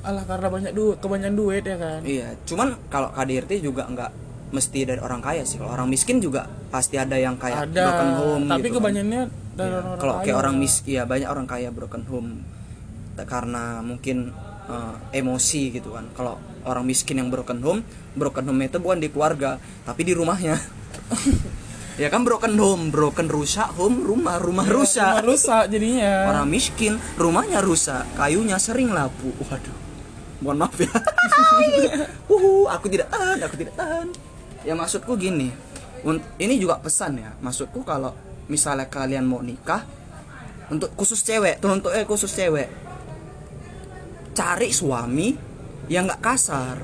Alah 0.00 0.22
karena 0.22 0.48
banyak 0.48 0.72
duit, 0.72 0.96
kebanyakan 0.98 1.34
duit 1.34 1.62
ya 1.62 1.76
kan? 1.76 2.00
iya 2.02 2.32
cuman 2.42 2.78
kalau 2.86 3.10
KDRT 3.10 3.60
juga 3.60 3.84
enggak 3.84 4.08
mesti 4.48 4.78
dari 4.82 4.98
orang 4.98 5.20
kaya 5.20 5.42
sih. 5.42 5.56
Kalau 5.56 5.70
orang 5.70 5.86
miskin 5.86 6.18
juga 6.18 6.44
pasti 6.68 6.96
ada 6.96 7.14
yang 7.14 7.36
kayak 7.36 7.68
Ada, 7.68 7.82
broken 7.84 8.10
home 8.14 8.44
tapi 8.46 8.58
gitu 8.58 8.68
kan. 8.70 8.76
kebanyakannya 8.80 9.22
dari 9.50 9.66
Iya, 9.66 9.76
orang-orang 9.76 9.98
kalau 9.98 10.14
kaya. 10.14 10.24
kayak 10.24 10.38
orang 10.38 10.54
miskin 10.56 10.90
ya 10.90 11.02
banyak 11.04 11.28
orang 11.28 11.46
kaya 11.46 11.68
broken 11.68 12.04
home. 12.04 12.30
Karena 13.18 13.64
mungkin 13.80 14.32
eh, 14.66 14.94
emosi 15.14 15.62
gitu 15.70 15.90
kan. 15.90 16.08
Kalau 16.12 16.36
orang 16.64 16.84
miskin 16.84 17.16
yang 17.16 17.28
broken 17.28 17.60
home 17.60 17.80
broken 18.12 18.44
home 18.44 18.60
itu 18.62 18.76
bukan 18.76 18.98
di 18.98 19.08
keluarga 19.08 19.56
tapi 19.82 20.02
di 20.02 20.12
rumahnya 20.12 20.56
ya 21.98 22.08
kan 22.08 22.22
broken 22.22 22.54
home 22.54 22.94
broken 22.94 23.26
rusak 23.26 23.74
home 23.74 24.06
rumah 24.06 24.38
rumah 24.38 24.62
Rumah 24.64 24.86
rusak. 24.86 25.12
rusak 25.26 25.64
jadinya. 25.68 26.30
orang 26.30 26.46
miskin 26.46 26.94
rumahnya 27.18 27.58
rusak 27.58 28.06
kayunya 28.14 28.54
sering 28.56 28.94
lapu 28.94 29.34
waduh 29.42 29.74
mohon 30.38 30.62
maaf 30.62 30.78
ya. 30.78 30.86
Uhu, 32.32 32.70
aku 32.70 32.86
tidak 32.86 33.10
tahan 33.10 33.42
aku 33.42 33.58
tidak 33.58 33.74
tahan. 33.74 34.06
Ya 34.62 34.78
maksudku 34.78 35.18
gini 35.18 35.50
ini 36.38 36.54
juga 36.62 36.78
pesan 36.78 37.18
ya. 37.18 37.34
Maksudku 37.42 37.82
kalau 37.82 38.14
misalnya 38.46 38.86
kalian 38.86 39.26
mau 39.26 39.42
nikah 39.42 39.82
untuk 40.70 40.94
khusus 40.94 41.18
cewek 41.26 41.58
tuh 41.58 41.74
untuk 41.74 41.90
eh 41.90 42.06
khusus 42.06 42.30
cewek. 42.30 42.70
Cari 44.30 44.70
suami 44.70 45.34
yang 45.90 46.06
nggak 46.06 46.22
kasar 46.22 46.78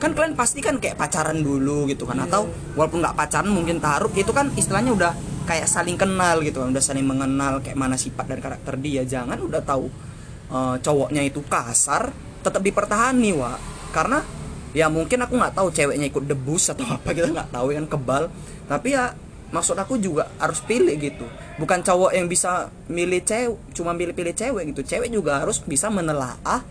kan 0.00 0.16
kalian 0.16 0.32
pasti 0.32 0.64
kan 0.64 0.80
kayak 0.80 0.96
pacaran 0.96 1.44
dulu 1.44 1.84
gitu 1.84 2.08
kan 2.08 2.16
atau 2.24 2.48
walaupun 2.72 3.04
nggak 3.04 3.14
pacaran 3.14 3.52
mungkin 3.52 3.84
taruh 3.84 4.08
itu 4.16 4.32
kan 4.32 4.48
istilahnya 4.56 4.96
udah 4.96 5.12
kayak 5.44 5.68
saling 5.68 6.00
kenal 6.00 6.40
gitu 6.40 6.64
kan 6.64 6.72
udah 6.72 6.80
saling 6.80 7.04
mengenal 7.04 7.60
kayak 7.60 7.76
mana 7.76 8.00
sifat 8.00 8.24
dan 8.32 8.40
karakter 8.40 8.80
dia. 8.80 9.04
Jangan 9.04 9.36
udah 9.36 9.60
tahu 9.60 9.92
eh, 10.48 10.76
cowoknya 10.80 11.22
itu 11.28 11.44
kasar 11.44 12.08
tetap 12.40 12.64
dipertahani 12.64 13.36
wa 13.36 13.60
karena 13.92 14.24
ya 14.72 14.88
mungkin 14.88 15.20
aku 15.20 15.36
nggak 15.36 15.52
tahu 15.60 15.68
ceweknya 15.68 16.08
ikut 16.08 16.24
debus 16.24 16.72
atau 16.72 16.88
apa 16.96 17.12
kita 17.12 17.28
nggak 17.28 17.52
tahu 17.52 17.76
kan 17.76 17.86
kebal. 17.90 18.24
Tapi 18.64 18.88
ya 18.96 19.12
maksud 19.52 19.76
aku 19.76 20.00
juga 20.00 20.32
harus 20.40 20.64
pilih 20.64 20.96
gitu. 20.96 21.28
Bukan 21.60 21.84
cowok 21.84 22.16
yang 22.16 22.24
bisa 22.24 22.72
milih 22.88 23.20
cewek 23.20 23.76
cuma 23.76 23.92
pilih-pilih 23.92 24.32
cewek 24.32 24.72
gitu. 24.72 24.80
Cewek 24.80 25.12
juga 25.12 25.44
harus 25.44 25.60
bisa 25.60 25.92
menelaah 25.92 26.64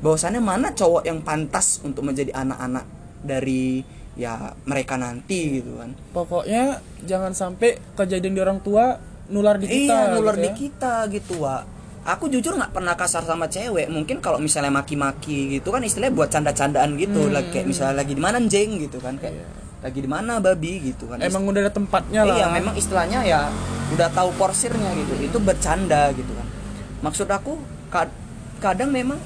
bahwasannya 0.00 0.42
mana 0.44 0.72
cowok 0.76 1.02
yang 1.08 1.20
pantas 1.24 1.80
untuk 1.80 2.04
menjadi 2.04 2.32
anak-anak 2.36 2.84
dari 3.24 3.80
ya 4.16 4.56
mereka 4.64 4.96
nanti 4.96 5.60
gitu 5.60 5.76
kan. 5.76 5.92
Pokoknya 6.16 6.80
jangan 7.04 7.36
sampai 7.36 7.76
kejadian 7.94 8.32
di 8.32 8.40
orang 8.40 8.60
tua 8.64 8.96
nular 9.28 9.60
di 9.60 9.66
kita 9.68 9.92
iya 9.92 10.14
nular 10.14 10.38
gitu 10.38 10.44
di 10.44 10.48
ya. 10.48 10.54
kita 10.56 10.94
gitu 11.10 11.34
wa 11.42 11.66
aku 12.06 12.30
jujur 12.30 12.54
nggak 12.54 12.72
pernah 12.72 12.94
kasar 12.96 13.26
sama 13.28 13.50
cewek. 13.50 13.92
Mungkin 13.92 14.24
kalau 14.24 14.40
misalnya 14.40 14.72
maki-maki 14.72 15.60
gitu 15.60 15.68
kan 15.68 15.84
istilahnya 15.84 16.14
buat 16.16 16.32
canda-candaan 16.32 16.96
gitu. 16.96 17.28
Hmm. 17.28 17.34
lagi 17.36 17.48
kayak 17.52 17.66
misalnya 17.68 17.94
lagi 18.00 18.12
di 18.16 18.22
mana 18.22 18.38
jeng 18.48 18.80
gitu 18.80 18.98
kan. 19.02 19.20
Kayak 19.20 19.44
lagi 19.84 19.98
di 20.00 20.08
mana 20.08 20.40
babi 20.40 20.72
gitu 20.92 21.12
kan. 21.12 21.20
Emang 21.20 21.44
udah 21.44 21.60
ada 21.60 21.72
tempatnya 21.72 22.20
lah. 22.24 22.36
iya 22.40 22.46
memang 22.48 22.74
istilahnya 22.74 23.20
ya 23.26 23.52
udah 23.92 24.08
tahu 24.16 24.32
porsirnya 24.40 24.96
gitu. 24.96 25.12
Itu 25.20 25.38
bercanda 25.44 26.08
gitu 26.16 26.32
kan. 26.32 26.46
Maksud 27.04 27.28
aku 27.28 27.60
kad- 27.92 28.16
kadang 28.64 28.88
memang 28.88 29.20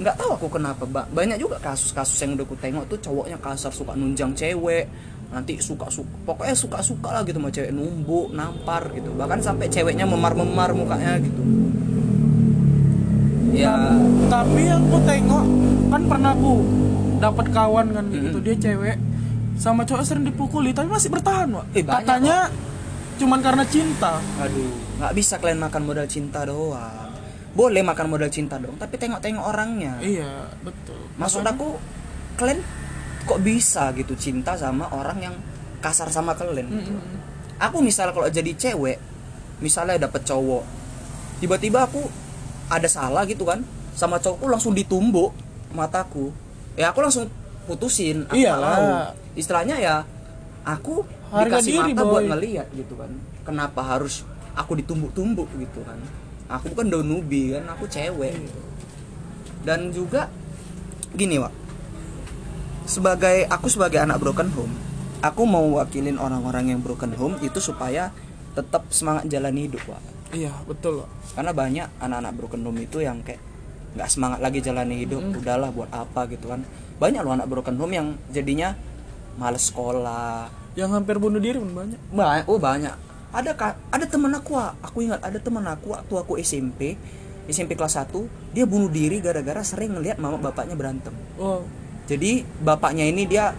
nggak 0.00 0.16
tahu 0.16 0.30
aku 0.40 0.46
kenapa 0.56 0.88
Ba- 0.88 1.08
banyak 1.12 1.36
juga 1.36 1.60
kasus-kasus 1.60 2.16
yang 2.24 2.32
udah 2.32 2.46
aku 2.48 2.56
tengok 2.56 2.84
tuh 2.88 2.98
cowoknya 3.00 3.36
kasar 3.36 3.72
suka 3.72 3.92
nunjang 3.92 4.32
cewek 4.32 4.88
nanti 5.32 5.56
suka 5.60 5.88
suka 5.88 6.12
pokoknya 6.28 6.56
suka 6.56 6.78
suka 6.84 7.08
lah 7.08 7.22
gitu 7.24 7.40
sama 7.40 7.48
cewek 7.48 7.72
numbuk 7.72 8.32
nampar 8.36 8.88
gitu. 8.92 9.12
Bahkan 9.16 9.40
sampai 9.40 9.68
ceweknya 9.68 10.04
memar 10.04 10.36
memar 10.36 10.76
mukanya 10.76 11.16
gitu. 11.20 11.40
Ya. 13.52 13.96
Tapi 14.28 14.60
yang 14.64 14.84
ku 14.88 14.96
tengok 15.04 15.44
kan 15.92 16.02
pernah 16.08 16.32
aku 16.36 16.52
dapat 17.20 17.46
kawan 17.52 17.86
kan 17.96 18.04
gitu 18.12 18.38
dia 18.44 18.56
cewek 18.56 18.96
sama 19.56 19.84
cowok 19.84 20.04
sering 20.04 20.24
dipukuli 20.24 20.72
tapi 20.72 20.88
masih 20.88 21.12
bertahan 21.12 21.48
Wak. 21.52 21.64
Eh, 21.76 21.84
banyak, 21.84 21.92
katanya 22.00 22.36
cuman 23.20 23.40
karena 23.44 23.64
cinta. 23.68 24.20
Aduh 24.40 24.92
nggak 25.02 25.18
bisa 25.18 25.34
kalian 25.42 25.58
makan 25.58 25.82
modal 25.82 26.06
cinta 26.06 26.46
doang 26.46 27.01
boleh 27.52 27.84
makan 27.84 28.06
modal 28.08 28.32
cinta 28.32 28.56
dong 28.56 28.76
tapi 28.80 28.96
tengok-tengok 28.96 29.44
orangnya 29.44 30.00
iya 30.00 30.48
betul 30.64 30.96
maksud 31.20 31.44
aku 31.44 31.76
kalian 32.40 32.64
kok 33.28 33.40
bisa 33.44 33.92
gitu 33.94 34.16
cinta 34.16 34.56
sama 34.56 34.88
orang 34.90 35.18
yang 35.20 35.34
kasar 35.84 36.08
sama 36.08 36.32
kalian 36.32 36.66
gitu. 36.72 36.96
aku 37.60 37.84
misalnya 37.84 38.16
kalau 38.16 38.28
jadi 38.32 38.52
cewek 38.56 38.98
misalnya 39.60 40.08
dapet 40.08 40.24
cowok 40.26 40.64
tiba-tiba 41.38 41.84
aku 41.86 42.02
ada 42.72 42.88
salah 42.88 43.22
gitu 43.28 43.44
kan 43.44 43.60
sama 43.92 44.16
cowokku 44.16 44.46
langsung 44.48 44.72
ditumbuk 44.72 45.36
mataku 45.76 46.32
ya 46.74 46.90
aku 46.90 47.04
langsung 47.04 47.28
putusin 47.68 48.24
aku 48.26 48.40
Iyalah. 48.40 48.76
mau. 48.76 48.86
istilahnya 49.36 49.76
ya 49.78 49.96
aku 50.64 51.04
Harga 51.32 51.60
dikasih 51.62 51.72
diri, 51.80 51.92
mata 51.96 52.02
buat 52.04 52.22
boy. 52.24 52.28
ngeliat 52.32 52.66
gitu 52.74 52.94
kan 52.96 53.10
kenapa 53.44 53.80
harus 53.84 54.24
aku 54.56 54.76
ditumbuk-tumbuk 54.80 55.48
gitu 55.56 55.80
kan 55.84 55.98
aku 56.52 56.76
bukan 56.76 56.86
daun 56.92 57.10
ubi 57.10 57.56
kan 57.56 57.64
aku 57.72 57.88
cewek. 57.88 58.36
Dan 59.62 59.94
juga 59.94 60.28
gini 61.14 61.38
Wak. 61.38 61.54
Sebagai 62.84 63.46
aku 63.46 63.70
sebagai 63.70 64.02
anak 64.02 64.18
broken 64.20 64.50
home 64.52 64.92
aku 65.22 65.42
mau 65.46 65.64
wakilin 65.78 66.18
orang-orang 66.18 66.74
yang 66.74 66.80
broken 66.82 67.14
home 67.14 67.38
itu 67.40 67.62
supaya 67.62 68.10
tetap 68.52 68.90
semangat 68.90 69.30
jalani 69.30 69.70
hidup 69.70 69.80
Wak. 69.86 70.02
Iya 70.34 70.52
betul 70.66 71.06
Wak. 71.06 71.10
karena 71.32 71.52
banyak 71.56 71.88
anak-anak 72.02 72.32
broken 72.36 72.60
home 72.66 72.80
itu 72.84 73.00
yang 73.00 73.24
kayak 73.24 73.40
nggak 73.96 74.08
semangat 74.10 74.40
lagi 74.42 74.58
jalani 74.60 75.06
hidup 75.06 75.22
udahlah 75.32 75.70
buat 75.72 75.88
apa 75.94 76.28
gitu 76.28 76.50
kan. 76.50 76.66
Banyak 76.98 77.22
loh 77.24 77.32
anak 77.38 77.48
broken 77.48 77.78
home 77.78 77.94
yang 77.94 78.08
jadinya 78.34 78.74
males 79.38 79.70
sekolah. 79.72 80.50
Yang 80.76 80.90
hampir 81.00 81.16
bunuh 81.16 81.40
diri 81.40 81.56
pun 81.56 81.72
banyak. 81.72 82.00
Banyak 82.12 82.44
oh 82.50 82.60
banyak 82.60 83.11
ada 83.32 83.52
ada 83.88 84.06
teman 84.06 84.32
aku 84.36 84.60
aku 84.60 84.98
ingat 85.08 85.20
ada 85.24 85.40
teman 85.40 85.64
aku 85.64 85.96
waktu 85.96 86.14
aku 86.14 86.32
SMP 86.38 87.00
SMP 87.48 87.74
kelas 87.74 87.98
1 87.98 88.12
dia 88.54 88.68
bunuh 88.68 88.92
diri 88.92 89.18
gara-gara 89.18 89.64
sering 89.66 89.96
ngelihat 89.98 90.20
mama 90.20 90.38
bapaknya 90.38 90.76
berantem. 90.78 91.16
Wow 91.40 91.64
jadi 92.06 92.44
bapaknya 92.60 93.08
ini 93.08 93.24
dia 93.24 93.56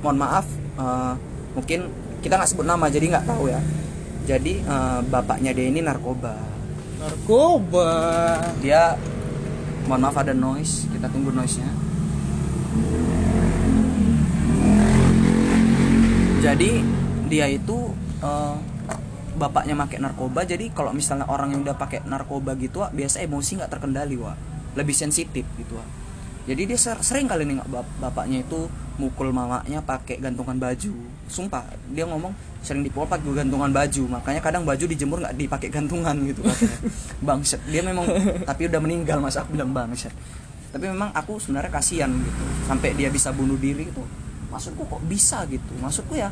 mohon 0.00 0.20
maaf 0.20 0.46
eh, 0.78 1.14
mungkin 1.58 1.90
kita 2.20 2.36
nggak 2.36 2.50
sebut 2.52 2.66
nama 2.68 2.86
jadi 2.86 3.18
nggak 3.18 3.26
tahu 3.26 3.50
ya. 3.50 3.60
Jadi 4.28 4.62
eh, 4.62 5.00
bapaknya 5.10 5.50
dia 5.52 5.66
ini 5.66 5.82
narkoba. 5.82 6.38
Narkoba. 7.00 7.92
Dia 8.62 8.94
mohon 9.90 10.00
maaf 10.06 10.16
ada 10.22 10.36
noise. 10.36 10.86
Kita 10.92 11.10
tunggu 11.10 11.34
noise 11.34 11.58
nya 11.58 11.70
jadi 16.40 16.70
dia 17.28 17.46
itu 17.52 17.92
eh, 18.24 18.56
bapaknya 19.40 19.72
pakai 19.72 19.98
narkoba 20.04 20.44
jadi 20.44 20.68
kalau 20.76 20.92
misalnya 20.92 21.24
orang 21.32 21.56
yang 21.56 21.64
udah 21.64 21.80
pakai 21.80 22.04
narkoba 22.04 22.52
gitu 22.60 22.84
Wak, 22.84 22.92
biasa 22.92 23.24
emosi 23.24 23.64
nggak 23.64 23.72
terkendali 23.72 24.20
wa 24.20 24.36
lebih 24.76 24.92
sensitif 24.92 25.48
gitu 25.56 25.80
Wak. 25.80 25.88
jadi 26.44 26.62
dia 26.68 26.78
ser- 26.78 27.00
sering 27.00 27.24
kali 27.24 27.48
nih 27.48 27.64
bap- 27.64 27.96
bapaknya 27.96 28.44
itu 28.44 28.68
mukul 29.00 29.32
mamanya 29.32 29.80
pakai 29.80 30.20
gantungan 30.20 30.60
baju. 30.60 30.92
Sumpah 31.24 31.64
dia 31.88 32.04
ngomong 32.04 32.36
sering 32.60 32.84
dipukul 32.84 33.08
pakai 33.08 33.32
gantungan 33.32 33.72
baju. 33.72 34.02
Makanya 34.20 34.44
kadang 34.44 34.68
baju 34.68 34.84
dijemur 34.84 35.24
nggak 35.24 35.40
dipakai 35.40 35.72
gantungan 35.72 36.12
gitu 36.28 36.44
katanya 36.44 36.78
bangset 37.32 37.64
dia 37.64 37.80
memang 37.80 38.04
tapi 38.44 38.68
udah 38.68 38.80
meninggal 38.84 39.24
mas. 39.24 39.40
Aku 39.40 39.56
bilang 39.56 39.72
bangset 39.72 40.12
tapi 40.70 40.86
memang 40.86 41.10
aku 41.10 41.42
sebenarnya 41.42 41.72
kasihan 41.72 42.10
gitu 42.14 42.44
sampai 42.70 42.94
dia 42.94 43.10
bisa 43.10 43.34
bunuh 43.34 43.58
diri 43.58 43.90
itu 43.90 44.02
maksudku 44.52 44.86
kok 44.86 45.02
bisa 45.08 45.42
gitu? 45.50 45.72
Maksudku 45.80 46.14
ya 46.14 46.30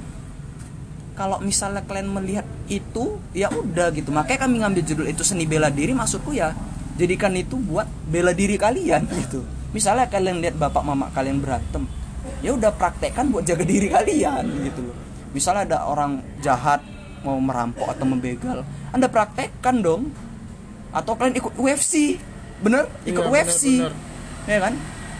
kalau 1.18 1.42
misalnya 1.42 1.82
kalian 1.82 2.14
melihat 2.14 2.46
itu 2.70 3.18
ya 3.34 3.50
udah 3.50 3.90
gitu. 3.90 4.14
Makanya 4.14 4.46
kami 4.46 4.62
ngambil 4.62 4.82
judul 4.86 5.06
itu 5.10 5.26
seni 5.26 5.50
bela 5.50 5.66
diri 5.66 5.90
maksudku 5.90 6.30
ya 6.30 6.54
jadikan 6.94 7.34
itu 7.34 7.58
buat 7.58 7.90
bela 8.06 8.30
diri 8.30 8.54
kalian 8.54 9.02
gitu. 9.26 9.42
Misalnya 9.74 10.06
kalian 10.06 10.38
lihat 10.38 10.54
bapak 10.54 10.86
mama 10.86 11.10
kalian 11.10 11.42
berantem 11.42 11.90
ya 12.38 12.54
udah 12.54 12.70
praktekkan 12.70 13.34
buat 13.34 13.42
jaga 13.42 13.66
diri 13.66 13.90
kalian 13.90 14.46
gitu 14.70 14.86
loh. 14.86 14.96
Misalnya 15.34 15.74
ada 15.74 15.78
orang 15.90 16.22
jahat 16.38 16.86
mau 17.26 17.42
merampok 17.42 17.90
atau 17.90 18.06
membegal 18.06 18.62
anda 18.94 19.10
praktekkan 19.10 19.82
dong. 19.82 20.14
Atau 20.88 21.20
kalian 21.20 21.36
ikut 21.36 21.52
UFC 21.60 22.16
bener? 22.64 22.88
Ikut 23.04 23.20
Iya, 23.20 23.28
UFC 23.28 23.64
bener, 23.76 23.92
ya 24.48 24.58
kan? 24.64 24.74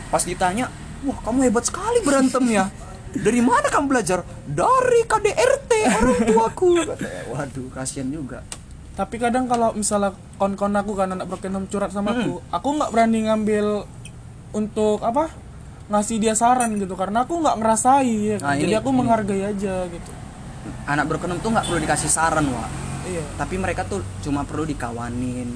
Pas 0.09 0.23
ditanya 0.25 0.73
wah 1.05 1.19
kamu 1.21 1.51
hebat 1.51 1.69
sekali 1.69 2.01
berantemnya. 2.01 2.73
Dari 3.09 3.41
mana 3.41 3.69
kamu 3.69 3.87
belajar? 3.89 4.25
Dari 4.45 5.01
KDRT 5.05 5.68
orang 5.88 6.21
tuaku. 6.27 6.71
Katanya, 6.85 7.23
waduh 7.29 7.69
kasihan 7.71 8.09
juga. 8.09 8.38
Tapi 8.93 9.14
kadang 9.17 9.47
kalau 9.47 9.71
misalnya 9.73 10.11
kon-kon 10.35 10.75
aku 10.75 10.93
kan 10.93 11.09
anak 11.09 11.27
broken 11.27 11.55
home 11.55 11.69
curhat 11.69 11.91
sama 11.91 12.11
Hmm. 12.11 12.19
aku 12.19 12.33
aku 12.51 12.69
nggak 12.75 12.91
berani 12.91 13.19
ngambil 13.25 13.87
untuk 14.51 14.99
apa? 15.01 15.31
Ngasih 15.88 16.19
dia 16.19 16.35
saran 16.35 16.77
gitu 16.77 16.93
karena 16.95 17.23
aku 17.23 17.38
nggak 17.38 17.57
ngerasai 17.57 18.14
ya 18.27 18.37
kan. 18.38 18.53
Nah, 18.53 18.57
jadi 18.57 18.73
ini- 18.73 18.81
aku 18.81 18.91
ini. 18.91 18.99
menghargai 18.99 19.43
aja 19.47 19.75
gitu. 19.87 20.11
Anak 20.85 21.05
broken 21.07 21.31
home 21.31 21.41
tuh 21.41 21.51
nggak 21.51 21.64
perlu 21.64 21.81
dikasih 21.81 22.11
saran 22.11 22.45
wah 22.49 22.69
iya. 23.05 23.25
Tapi 23.37 23.57
mereka 23.57 23.85
tuh 23.85 24.03
cuma 24.21 24.43
perlu 24.43 24.67
dikawanin. 24.67 25.49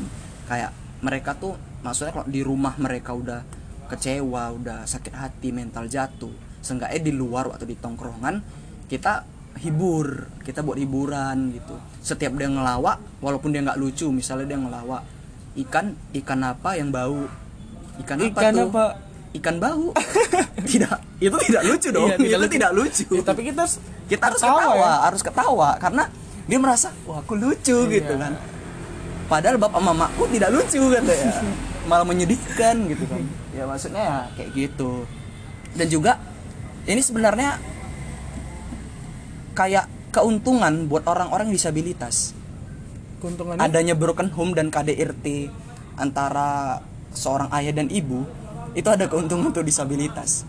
Kayak 0.47 0.71
mereka 1.01 1.35
tuh 1.35 1.53
maksudnya 1.83 2.15
kalau 2.15 2.27
di 2.27 2.41
rumah 2.41 2.79
mereka 2.79 3.13
udah 3.13 3.43
kecewa 3.89 4.55
udah 4.55 4.87
sakit 4.87 5.13
hati 5.13 5.51
mental 5.51 5.85
jatuh 5.85 6.33
seenggaknya 6.59 7.03
di 7.03 7.13
luar 7.13 7.51
waktu 7.51 7.67
di 7.67 7.77
tongkrongan 7.77 8.41
kita 8.87 9.27
hibur. 9.59 10.31
Kita 10.41 10.61
buat 10.61 10.77
hiburan 10.77 11.53
gitu. 11.53 11.75
Setiap 12.01 12.33
dia 12.35 12.49
ngelawak 12.49 12.99
walaupun 13.21 13.51
dia 13.51 13.61
nggak 13.61 13.77
lucu 13.77 14.09
misalnya 14.09 14.47
dia 14.47 14.59
ngelawak 14.59 15.03
ikan 15.67 15.93
ikan 16.17 16.41
apa 16.43 16.71
yang 16.75 16.89
bau? 16.89 17.29
Ikan, 18.01 18.17
apa 18.19 18.27
Ikan 18.33 18.53
tuh? 18.57 18.69
apa? 18.71 18.87
ikan 19.33 19.57
bau. 19.57 19.87
Tidak 20.73 20.97
itu 21.19 21.37
tidak 21.49 21.63
lucu 21.65 21.89
dong. 21.89 22.05
Iya, 22.09 22.17
tidak 22.17 22.29
itu 22.29 22.45
lucu. 22.45 22.53
tidak 22.53 22.71
lucu. 22.73 23.05
Ya, 23.13 23.23
tapi 23.23 23.41
kita 23.47 23.61
harus 23.65 23.75
kita 24.05 24.23
harus 24.29 24.41
ketawa 24.41 24.61
ketawa 24.61 24.77
ya. 24.77 24.93
harus 25.03 25.23
ketawa. 25.23 25.69
Karena 25.79 26.05
dia 26.45 26.59
merasa 26.59 26.89
wah 27.05 27.19
aku 27.19 27.35
lucu 27.35 27.79
Iya. 27.89 27.95
gitu 27.97 28.13
kan. 28.17 28.33
Padahal 29.27 29.57
bapak 29.57 29.81
mamaku 29.81 30.23
tidak 30.29 30.51
lucu 30.53 30.83
kan 30.89 31.03
ya. 31.05 31.33
Malah 31.89 32.05
menyedihkan 32.05 32.75
gitu 32.89 33.05
kan. 33.09 33.23
Ya 33.53 33.65
maksudnya 33.65 34.03
ya 34.05 34.19
kayak 34.37 34.51
gitu. 34.53 35.09
Dan 35.73 35.87
juga 35.89 36.21
ini 36.85 37.01
sebenarnya 37.01 37.57
kayak 39.53 39.85
keuntungan 40.11 40.87
buat 40.87 41.05
orang-orang 41.05 41.49
disabilitas. 41.49 42.37
Keuntungannya? 43.21 43.61
Adanya 43.61 43.95
broken 43.95 44.29
home 44.29 44.53
dan 44.53 44.69
KDRT 44.69 45.49
antara 45.95 46.81
seorang 47.13 47.53
ayah 47.53 47.73
dan 47.73 47.89
ibu 47.89 48.25
itu 48.73 48.89
ada 48.89 49.05
keuntungan 49.07 49.53
untuk 49.53 49.63
disabilitas. 49.63 50.45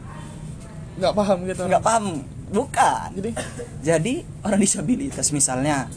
Nggak 0.96 1.14
paham 1.14 1.38
gitu. 1.46 1.62
Nggak 1.68 1.84
paham. 1.84 2.06
Bukan. 2.54 3.08
Jadi? 3.18 3.32
Jadi 3.82 4.14
orang 4.42 4.60
disabilitas 4.62 5.28
misalnya 5.30 5.90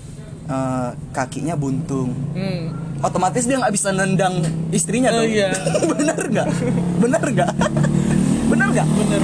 eh, 0.47 0.91
kakinya 1.13 1.55
buntung. 1.55 2.13
Hmm, 2.33 2.73
otomatis 3.01 3.45
dia 3.45 3.57
nggak 3.57 3.75
bisa 3.75 3.93
nendang 3.93 4.41
istrinya 4.71 5.11
Oh, 5.11 5.21
dong. 5.21 5.31
iya. 5.31 5.53
bener 5.91 6.17
nggak? 6.19 6.47
Bener 6.99 7.25
nggak? 7.25 7.51
Bener 8.51 8.69
nggak? 8.71 8.87
Bener 8.87 9.23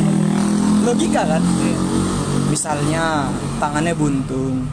logika 0.82 1.22
kan 1.22 1.42
misalnya 2.52 3.32
tangannya 3.56 3.96
buntung 3.96 4.68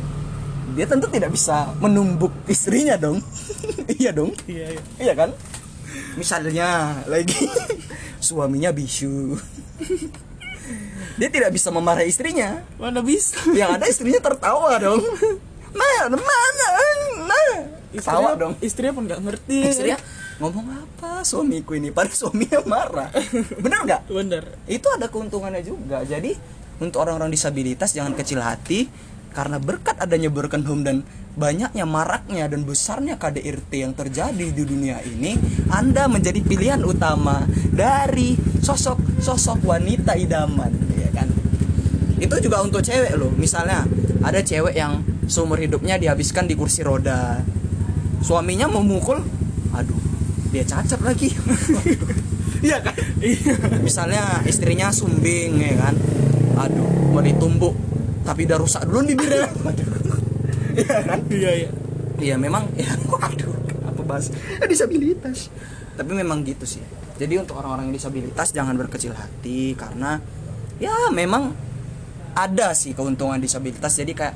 dia 0.75 0.85
tentu 0.85 1.07
tidak 1.09 1.33
bisa 1.33 1.71
menumbuk 1.81 2.31
istrinya 2.47 2.95
dong. 2.99 3.19
Iya 3.99 4.15
dong. 4.15 4.31
Iya 4.47 4.79
iya. 4.79 4.81
Iya 5.01 5.13
kan? 5.17 5.29
Misalnya 6.15 6.95
lagi 7.09 7.49
suaminya 8.23 8.71
bisu. 8.71 9.35
Dia 11.19 11.27
tidak 11.27 11.51
bisa 11.51 11.67
memarahi 11.67 12.07
istrinya. 12.07 12.63
Mana 12.79 13.03
bisa? 13.03 13.35
Yang 13.51 13.69
ada 13.75 13.85
istrinya 13.91 14.21
tertawa 14.23 14.79
dong. 14.79 15.03
Mana 15.75 16.15
mana? 16.15 16.67
Mana 17.27 17.51
istrinya 17.91 18.33
dong. 18.39 18.53
istrinya 18.63 18.93
pun 18.95 19.03
nggak 19.03 19.21
ngerti. 19.25 19.57
Ya 19.59 19.69
istrinya 19.73 19.99
ngomong 20.39 20.67
apa? 20.69 21.27
Suamiku 21.27 21.75
ini. 21.75 21.91
Pada 21.91 22.13
suaminya 22.13 22.63
marah. 22.63 23.11
Bener 23.59 23.83
nggak? 23.83 24.01
Bener. 24.07 24.43
Itu 24.69 24.87
ada 24.95 25.11
keuntungannya 25.11 25.65
juga. 25.65 26.07
Jadi 26.07 26.39
untuk 26.79 27.03
orang-orang 27.03 27.31
disabilitas 27.31 27.91
jangan 27.91 28.15
kecil 28.15 28.39
hati. 28.39 28.87
Karena 29.29 29.61
berkat 29.61 29.93
adanya 30.01 30.33
broken 30.33 30.65
home 30.65 30.81
dan 30.81 31.05
banyaknya 31.37 31.85
maraknya 31.85 32.49
dan 32.49 32.65
besarnya 32.65 33.15
KDRT 33.21 33.71
yang 33.85 33.93
terjadi 33.93 34.45
di 34.51 34.63
dunia 34.65 34.97
ini 35.05 35.37
Anda 35.69 36.09
menjadi 36.09 36.41
pilihan 36.41 36.81
utama 36.81 37.45
dari 37.69 38.33
sosok-sosok 38.59 39.61
wanita 39.61 40.17
idaman 40.17 40.73
ya 40.97 41.09
kan? 41.13 41.29
Itu 42.17 42.41
juga 42.41 42.65
untuk 42.65 42.81
cewek 42.81 43.13
loh. 43.21 43.29
Misalnya 43.37 43.85
ada 44.25 44.41
cewek 44.41 44.73
yang 44.73 45.05
seumur 45.29 45.61
hidupnya 45.61 46.01
dihabiskan 46.01 46.49
di 46.49 46.57
kursi 46.57 46.81
roda. 46.81 47.39
Suaminya 48.25 48.65
memukul 48.65 49.21
aduh 49.77 50.01
dia 50.49 50.65
cacat 50.65 50.99
lagi. 51.05 51.29
Iya 52.59 52.83
kan? 52.83 52.91
Misalnya 53.79 54.43
istrinya 54.43 54.91
sumbing 54.91 55.63
ya 55.63 55.79
kan 55.79 55.95
aduh 56.59 57.15
mau 57.15 57.23
ditumbuk 57.23 57.73
tapi 58.27 58.43
udah 58.43 58.57
rusak 58.59 58.83
dulu 58.83 58.99
bibirnya 59.07 59.47
iya 60.75 60.97
kan 61.07 61.19
iya 61.31 61.51
iya 61.65 61.69
Iya 62.19 62.35
memang 62.35 62.67
ya 62.75 62.91
waduh 63.07 63.55
apa 63.87 64.01
bahas 64.03 64.27
Eh, 64.35 64.67
disabilitas. 64.67 65.47
Tapi 65.95 66.11
memang 66.11 66.43
gitu 66.43 66.67
sih. 66.67 66.83
Jadi 67.19 67.39
untuk 67.39 67.59
orang-orang 67.59 67.91
yang 67.91 67.95
disabilitas 67.95 68.51
jangan 68.51 68.75
berkecil 68.75 69.11
hati 69.11 69.75
karena 69.75 70.19
ya 70.79 71.11
memang 71.11 71.51
ada 72.35 72.75
sih 72.75 72.91
keuntungan 72.91 73.39
disabilitas. 73.39 73.95
Jadi 73.95 74.11
kayak 74.15 74.35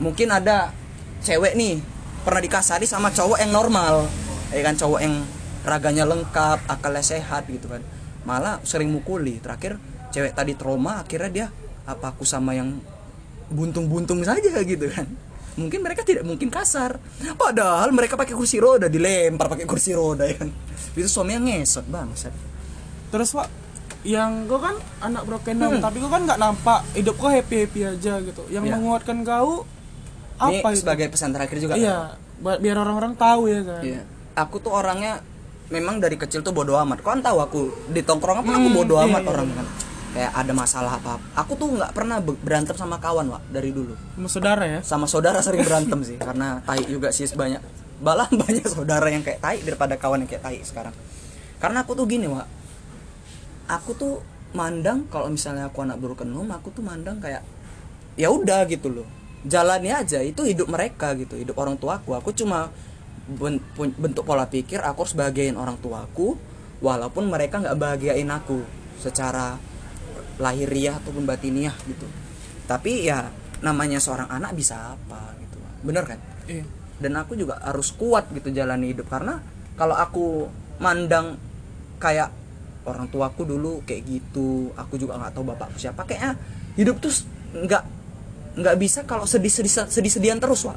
mungkin 0.00 0.32
ada 0.32 0.72
cewek 1.24 1.56
nih 1.56 1.80
pernah 2.24 2.40
dikasari 2.44 2.84
sama 2.84 3.12
cowok 3.12 3.40
yang 3.40 3.52
normal. 3.52 4.08
Ya 4.52 4.60
kan 4.60 4.76
cowok 4.76 5.00
yang 5.00 5.24
raganya 5.64 6.04
lengkap, 6.04 6.68
akalnya 6.68 7.04
sehat 7.04 7.48
gitu 7.48 7.72
kan. 7.72 7.80
Malah 8.28 8.60
sering 8.64 8.92
mukuli. 8.92 9.40
Terakhir 9.40 9.80
cewek 10.12 10.32
tadi 10.32 10.52
trauma 10.52 11.00
akhirnya 11.00 11.30
dia 11.30 11.46
apa 11.82 12.12
aku 12.12 12.22
sama 12.22 12.52
yang 12.52 12.78
buntung-buntung 13.48 14.22
saja 14.22 14.60
gitu 14.62 14.86
kan 14.86 15.04
mungkin 15.52 15.80
mereka 15.80 16.00
tidak 16.00 16.22
mungkin 16.22 16.48
kasar 16.48 16.96
padahal 17.34 17.90
mereka 17.90 18.14
pakai 18.14 18.32
kursi 18.32 18.56
roda 18.56 18.86
dilempar 18.86 19.48
pakai 19.48 19.64
kursi 19.64 19.92
roda 19.92 20.24
ya 20.24 20.36
kan 20.38 20.48
itu 20.92 21.04
suaminya 21.06 21.40
ngesot 21.42 21.84
bangsat 21.84 22.32
terus 23.08 23.32
pak 23.32 23.48
yang 24.02 24.46
gue 24.46 24.56
kan 24.56 24.74
anak 25.00 25.22
broken 25.22 25.56
home 25.58 25.72
Hmm. 25.72 25.84
tapi 25.84 25.96
gue 25.98 26.08
kan 26.08 26.22
nggak 26.22 26.40
nampak 26.40 26.80
hidup 26.92 27.14
gue 27.14 27.30
happy 27.30 27.56
happy 27.60 27.80
aja 27.86 28.14
gitu 28.18 28.42
yang 28.48 28.64
Iya. 28.64 28.72
menguatkan 28.74 29.20
kau 29.22 29.62
ini 30.40 30.58
apa 30.58 30.68
itu 30.70 30.80
sebagai 30.80 31.06
pesan 31.06 31.30
terakhir 31.30 31.56
juga 31.58 31.72
kan? 31.72 31.78
iya 31.78 31.96
ba- 32.38 32.58
biar 32.58 32.76
orang-orang 32.78 33.12
tahu 33.14 33.46
ya 33.46 33.60
kan 33.60 33.82
Iya. 33.82 34.02
aku 34.34 34.56
tuh 34.58 34.72
orangnya 34.72 35.20
memang 35.68 35.96
dari 35.98 36.16
kecil 36.16 36.40
tuh 36.40 36.50
bodo 36.50 36.74
amat 36.78 36.98
kau 36.98 37.12
kan 37.12 37.20
tahu 37.20 37.38
aku 37.38 37.60
di 37.88 38.00
tongkrongan 38.00 38.42
pun 38.42 38.54
aku 38.54 38.66
Hmm, 38.66 38.78
bodo 38.78 38.94
iya, 38.96 39.04
amat 39.06 39.22
iya. 39.22 39.30
orang 39.30 39.48
kan 39.52 39.66
kayak 40.12 40.32
ada 40.36 40.52
masalah 40.52 41.00
apa 41.00 41.16
aku 41.32 41.56
tuh 41.56 41.72
nggak 41.72 41.96
pernah 41.96 42.20
be- 42.20 42.36
berantem 42.36 42.76
sama 42.76 43.00
kawan 43.00 43.32
Wak, 43.32 43.42
dari 43.48 43.72
dulu. 43.72 43.96
Sama 43.96 44.28
saudara 44.28 44.64
ya? 44.68 44.80
Sama 44.84 45.06
saudara 45.08 45.40
sering 45.40 45.64
berantem 45.64 46.00
sih 46.04 46.20
karena 46.20 46.60
tai 46.68 46.84
juga 46.84 47.08
sih 47.10 47.24
banyak 47.32 47.60
balah 48.04 48.28
banyak 48.44 48.66
saudara 48.68 49.08
yang 49.08 49.24
kayak 49.24 49.40
tai 49.40 49.58
daripada 49.64 49.96
kawan 49.96 50.24
yang 50.24 50.30
kayak 50.30 50.44
tai 50.44 50.60
sekarang. 50.60 50.92
Karena 51.56 51.80
aku 51.82 51.96
tuh 51.96 52.04
gini 52.04 52.28
Wak. 52.28 52.46
Aku 53.72 53.96
tuh 53.96 54.20
mandang 54.52 55.08
kalau 55.08 55.32
misalnya 55.32 55.72
aku 55.72 55.80
anak 55.80 55.96
broken 55.96 56.28
home 56.28 56.52
aku 56.52 56.68
tuh 56.76 56.84
mandang 56.84 57.16
kayak 57.16 57.40
ya 58.20 58.28
udah 58.28 58.68
gitu 58.68 58.92
loh. 58.92 59.08
Jalani 59.48 59.90
aja 59.90 60.20
itu 60.20 60.44
hidup 60.44 60.68
mereka 60.68 61.16
gitu. 61.16 61.40
Hidup 61.40 61.56
orang 61.56 61.80
tuaku. 61.80 62.14
Aku 62.20 62.36
cuma 62.36 62.68
bentuk 63.96 64.26
pola 64.26 64.44
pikir 64.50 64.82
aku 64.82 65.06
harus 65.06 65.14
bahagiain 65.14 65.54
orang 65.54 65.78
tuaku 65.78 66.34
walaupun 66.82 67.30
mereka 67.30 67.62
nggak 67.62 67.78
bahagiain 67.78 68.26
aku 68.28 68.66
secara 68.98 69.56
lahiriah 70.40 71.00
ataupun 71.02 71.24
batiniah 71.26 71.74
gitu. 71.88 72.06
Tapi 72.68 73.08
ya 73.08 73.28
namanya 73.60 73.98
seorang 73.98 74.28
anak 74.30 74.56
bisa 74.56 74.96
apa 74.96 75.36
gitu. 75.40 75.58
Bener 75.84 76.04
kan? 76.06 76.18
Iya. 76.48 76.64
Dan 77.02 77.18
aku 77.18 77.34
juga 77.34 77.58
harus 77.60 77.90
kuat 77.92 78.30
gitu 78.32 78.52
jalani 78.54 78.94
hidup. 78.94 79.10
Karena 79.10 79.42
kalau 79.74 79.96
aku 79.96 80.46
mandang 80.78 81.36
kayak 81.98 82.30
orang 82.82 83.06
tuaku 83.06 83.46
dulu 83.46 83.78
kayak 83.86 84.02
gitu 84.10 84.74
aku 84.74 84.98
juga 84.98 85.14
nggak 85.14 85.38
tahu 85.38 85.54
bapakku 85.54 85.78
siapa 85.78 86.02
kayaknya 86.02 86.34
hidup 86.74 86.98
tuh 86.98 87.14
nggak 87.54 87.84
nggak 88.58 88.76
bisa 88.82 89.06
kalau 89.06 89.22
sedih 89.22 89.54
sedih 89.54 89.86
sedih 89.86 90.10
sedihan 90.10 90.42
terus 90.42 90.66
wah 90.66 90.74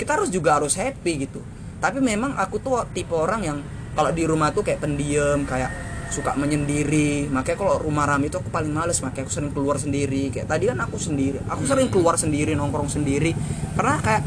kita 0.00 0.16
harus 0.16 0.28
juga 0.32 0.60
harus 0.60 0.76
happy 0.76 1.28
gitu. 1.28 1.40
Tapi 1.80 2.00
memang 2.00 2.36
aku 2.36 2.60
tuh 2.60 2.84
tipe 2.92 3.12
orang 3.12 3.40
yang 3.44 3.58
kalau 3.96 4.12
di 4.12 4.24
rumah 4.28 4.52
tuh 4.52 4.64
kayak 4.64 4.84
pendiam 4.84 5.44
kayak 5.48 5.72
suka 6.10 6.34
menyendiri. 6.38 7.26
Makanya 7.30 7.58
kalau 7.58 7.74
rumah 7.82 8.06
rame 8.06 8.30
itu 8.30 8.38
aku 8.38 8.48
paling 8.50 8.70
males 8.70 8.98
makanya 9.02 9.26
aku 9.26 9.32
sering 9.32 9.52
keluar 9.52 9.76
sendiri. 9.76 10.30
Kayak 10.30 10.46
tadi 10.50 10.64
kan 10.70 10.78
aku 10.82 10.96
sendiri 10.96 11.38
aku 11.46 11.62
sering 11.66 11.88
keluar 11.90 12.14
sendiri 12.18 12.54
nongkrong 12.54 12.90
sendiri. 12.90 13.34
Karena 13.74 13.98
kayak 14.00 14.22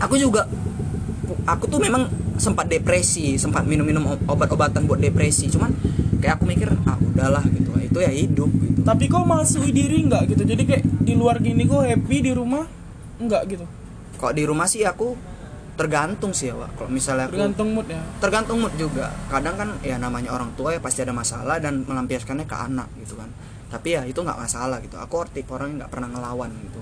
aku 0.00 0.14
juga 0.16 0.48
aku 1.44 1.64
tuh 1.68 1.80
memang 1.80 2.08
sempat 2.34 2.66
depresi 2.66 3.38
sempat 3.38 3.62
minum-minum 3.62 4.04
ob- 4.10 4.24
obat-obatan 4.26 4.88
buat 4.88 5.00
depresi. 5.00 5.48
Cuman 5.52 5.70
kayak 6.18 6.40
aku 6.40 6.44
mikir 6.48 6.72
ah 6.88 6.96
udahlah 6.98 7.44
gitu. 7.52 7.70
Itu 7.78 7.98
ya 8.00 8.10
hidup 8.10 8.50
gitu. 8.50 8.80
Tapi 8.82 9.04
kau 9.06 9.24
masuk 9.24 9.64
diri 9.70 10.04
nggak 10.08 10.34
gitu? 10.34 10.42
Jadi 10.42 10.62
kayak 10.66 10.84
di 11.04 11.14
luar 11.14 11.38
gini 11.38 11.68
kau 11.68 11.84
happy 11.84 12.16
di 12.24 12.32
rumah? 12.32 12.64
Nggak 13.20 13.42
gitu? 13.52 13.64
Kalau 14.18 14.32
di 14.32 14.44
rumah 14.46 14.66
sih 14.66 14.82
aku 14.88 15.33
tergantung 15.74 16.30
sih 16.30 16.50
ya 16.50 16.54
Wak. 16.54 16.78
kalau 16.78 16.90
misalnya 16.90 17.26
aku 17.26 17.34
tergantung 17.34 17.68
mood 17.74 17.86
ya. 17.90 18.02
Tergantung 18.22 18.58
mood 18.62 18.74
juga. 18.78 19.10
Kadang 19.26 19.54
kan 19.58 19.68
ya 19.82 19.96
namanya 19.98 20.30
orang 20.30 20.54
tua 20.54 20.70
ya 20.74 20.80
pasti 20.80 21.02
ada 21.02 21.10
masalah 21.10 21.58
dan 21.58 21.82
melampiaskannya 21.82 22.46
ke 22.46 22.56
anak 22.56 22.88
gitu 23.02 23.18
kan. 23.18 23.26
Tapi 23.74 23.88
ya 23.98 24.02
itu 24.06 24.22
nggak 24.22 24.38
masalah 24.38 24.78
gitu. 24.78 24.94
Aku 25.02 25.26
tipe 25.34 25.50
orang 25.50 25.74
yang 25.74 25.78
nggak 25.82 25.92
pernah 25.92 26.08
ngelawan 26.14 26.50
gitu. 26.62 26.80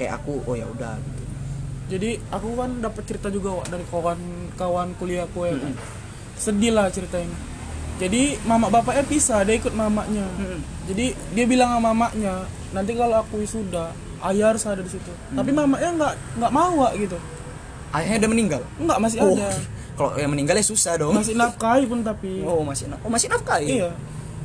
Kayak 0.00 0.24
aku 0.24 0.40
oh 0.48 0.56
ya 0.56 0.64
udah 0.64 0.96
gitu. 0.96 1.22
Jadi 1.88 2.10
aku 2.32 2.48
kan 2.56 2.70
dapat 2.80 3.02
cerita 3.04 3.28
juga 3.28 3.60
Wak, 3.60 3.66
dari 3.72 3.84
kawan-kawan 3.92 4.88
kuliahku 4.96 5.40
ya 5.44 5.54
kan. 5.60 5.72
Sedih 6.40 6.72
lah 6.72 6.88
ceritanya. 6.88 7.36
Jadi 7.98 8.40
mama 8.48 8.72
bapaknya 8.72 9.04
pisah 9.04 9.42
dia 9.42 9.58
ikut 9.58 9.74
mamanya 9.74 10.22
Mm-mm. 10.38 10.86
jadi 10.86 11.18
dia 11.34 11.44
bilang 11.50 11.74
sama 11.74 11.90
mamanya 11.90 12.46
nanti 12.70 12.94
kalau 12.94 13.26
aku 13.26 13.42
wisuda 13.42 13.90
ayah 14.30 14.54
harus 14.54 14.62
ada 14.70 14.78
di 14.78 14.86
situ. 14.86 15.10
Tapi 15.34 15.50
mamanya 15.50 15.90
nggak 15.98 16.14
nggak 16.38 16.52
mau 16.54 16.78
Wak, 16.78 16.94
gitu 16.94 17.18
ayahnya 17.90 18.16
udah 18.18 18.30
meninggal? 18.30 18.62
Nggak 18.76 18.98
masih 18.98 19.18
oh 19.18 19.34
ada. 19.34 19.48
kalau 19.94 20.10
yang 20.14 20.30
meninggal 20.30 20.54
ya 20.54 20.64
susah 20.64 20.92
dong. 20.94 21.12
Masih 21.12 21.34
nafkahi 21.34 21.84
pun 21.84 22.00
tapi. 22.00 22.42
Oh 22.42 22.62
masih 22.62 22.86
na- 22.86 23.00
oh 23.00 23.08
masih 23.08 23.26
nafkah 23.26 23.58
iya. 23.58 23.90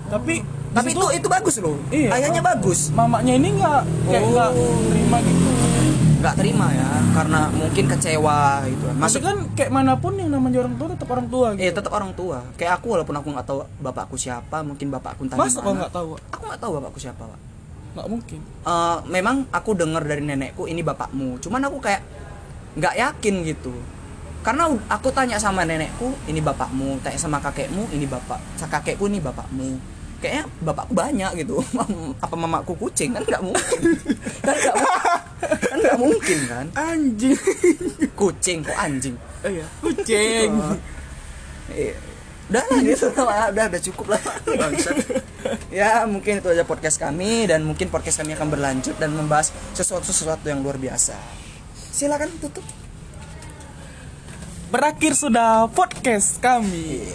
Tapi 0.06 0.43
tapi 0.69 0.89
di 0.89 0.95
itu 0.95 1.06
itu 1.13 1.27
bagus 1.27 1.56
loh. 1.58 1.77
Iya. 1.88 2.10
ayahnya 2.13 2.41
bagus. 2.41 2.89
Mamanya 2.91 3.34
ini 3.34 3.49
nggak 3.53 3.82
kayak 4.06 4.21
Oh. 4.21 4.29
nggak 4.29 4.49
terima 4.88 5.17
gitu. 5.21 5.47
Nggak 6.15 6.36
terima 6.39 6.67
ya 6.71 6.88
karena 7.12 7.39
mungkin 7.51 7.84
kecewa 7.86 8.39
gitu. 8.65 8.84
Masih 8.88 8.97
masuk 8.97 9.21
kan 9.21 9.38
kayak 9.53 9.71
mana 9.71 9.93
pun 9.93 10.13
yang 10.15 10.32
namanya 10.32 10.63
orang 10.63 10.73
tua 10.73 10.88
tetap 10.89 11.08
orang 11.10 11.27
tua 11.27 11.47
gitu. 11.51 11.62
eh 11.62 11.71
tetap 11.71 11.91
orang 11.91 12.12
tua. 12.13 12.38
Kayak 12.56 12.79
aku 12.79 12.86
walaupun 12.89 13.13
aku 13.13 13.27
nggak 13.29 13.45
tahu 13.45 13.60
bapakku 13.77 14.15
siapa 14.15 14.58
mungkin 14.60 14.88
bapakku 14.89 15.23
entah 15.23 15.36
Masa 15.36 15.60
kau 15.60 15.69
mana. 15.69 15.84
nggak 15.84 15.93
tahu? 15.93 16.10
Aku 16.32 16.43
nggak 16.47 16.62
tahu 16.63 16.71
bapakku 16.79 16.97
siapa 16.97 17.23
pak. 17.23 17.39
Nggak 17.93 18.08
mungkin. 18.10 18.39
Eh, 18.41 18.97
memang 19.06 19.36
aku 19.51 19.69
dengar 19.73 20.01
dari 20.01 20.23
nenekku 20.23 20.65
ini 20.65 20.82
bapakmu. 20.82 21.38
Cuman 21.38 21.62
aku 21.62 21.77
kayak 21.77 22.01
nggak 22.77 22.95
yakin 22.97 23.36
gitu. 23.45 23.73
Karena 24.43 24.67
aku 24.91 25.07
tanya 25.15 25.39
sama 25.39 25.63
nenekku 25.63 26.12
ini 26.27 26.43
bapakmu. 26.43 26.99
Tanya 26.99 27.15
sama 27.15 27.39
kakekmu 27.39 27.88
ini 27.95 28.03
bapak 28.03 28.59
sa 28.59 28.67
kakekku 28.67 29.07
ini 29.07 29.23
bapakmu. 29.23 29.79
Kayaknya 30.19 30.43
bapakku 30.59 30.93
banyak 30.95 31.31
gitu. 31.43 31.63
Apa 32.23 32.36
mamaku 32.36 32.75
kucing? 32.75 33.15
Kan 33.15 33.23
nggak 33.23 33.43
mungkin. 33.43 33.79
Kan 34.43 34.55
nggak 34.55 34.75
kan 35.43 35.77
nggak 35.79 35.99
mungkin 35.99 36.39
kan? 36.47 36.65
Anjing. 36.75 37.39
kucing 38.19 38.67
kok 38.67 38.75
anjing? 38.75 39.15
Oh 39.47 39.51
iya. 39.51 39.67
Kucing. 39.79 40.51
Eh, 41.71 41.95
udah 42.51 42.63
lah 42.67 42.79
gitu 42.83 43.07
lah. 43.15 43.47
Udah 43.51 43.65
udah 43.71 43.81
cukup 43.83 44.05
lah. 44.12 44.21
Bangsat. 44.43 44.95
ya 45.71 46.03
mungkin 46.03 46.43
itu 46.43 46.47
aja 46.51 46.67
podcast 46.67 46.99
kami 46.99 47.47
dan 47.47 47.63
mungkin 47.63 47.88
podcast 47.88 48.19
kami 48.23 48.36
akan 48.36 48.47
berlanjut 48.51 48.95
dan 48.99 49.15
membahas 49.15 49.55
sesuatu 49.71 50.07
sesuatu 50.12 50.47
yang 50.47 50.63
luar 50.63 50.79
biasa 50.79 51.42
silakan 51.93 52.29
tutup 52.41 52.65
Berakhir 54.67 55.13
sudah 55.13 55.69
podcast 55.69 56.41
kami. 56.41 57.06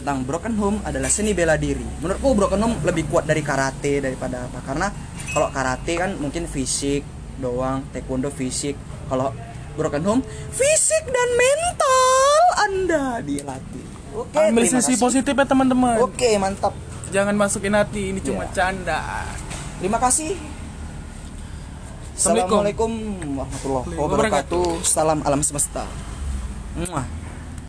tentang 0.00 0.24
broken 0.24 0.56
home 0.56 0.78
adalah 0.80 1.12
seni 1.12 1.36
bela 1.36 1.60
diri 1.60 1.84
menurutku 2.00 2.32
broken 2.32 2.56
home 2.56 2.76
lebih 2.80 3.04
kuat 3.06 3.28
dari 3.28 3.44
karate 3.44 4.00
daripada 4.00 4.48
apa 4.48 4.64
karena 4.64 4.88
kalau 5.30 5.52
karate 5.52 5.92
kan 5.92 6.16
mungkin 6.16 6.48
fisik 6.48 7.04
doang 7.36 7.84
taekwondo 7.92 8.32
fisik 8.32 8.80
kalau 9.12 9.28
broken 9.76 10.00
home 10.00 10.22
fisik 10.48 11.04
dan 11.04 11.28
mental 11.36 12.40
anda 12.56 13.04
dilatih 13.20 13.84
oke 14.16 14.32
Ambil 14.32 14.64
terima 14.64 14.80
sisi 14.80 14.96
positif 14.96 15.36
ya 15.36 15.44
teman-teman. 15.44 16.00
oke 16.00 16.28
mantap 16.40 16.72
Jangan 17.10 17.34
masukin 17.34 17.74
hati 17.74 18.14
ini 18.14 18.22
cuma 18.22 18.46
Iya. 18.46 18.54
canda. 18.54 19.26
Terima 19.76 19.98
kasih. 19.98 20.38
Assalamualaikum. 22.20 22.92
Warahmatullahi 23.32 23.96
Wabarakatuh. 23.96 24.60
wabarakatuh. 24.60 24.66
Salam 24.84 25.24
alam 25.24 25.40
semesta. 25.40 25.88
Muah. 26.76 27.19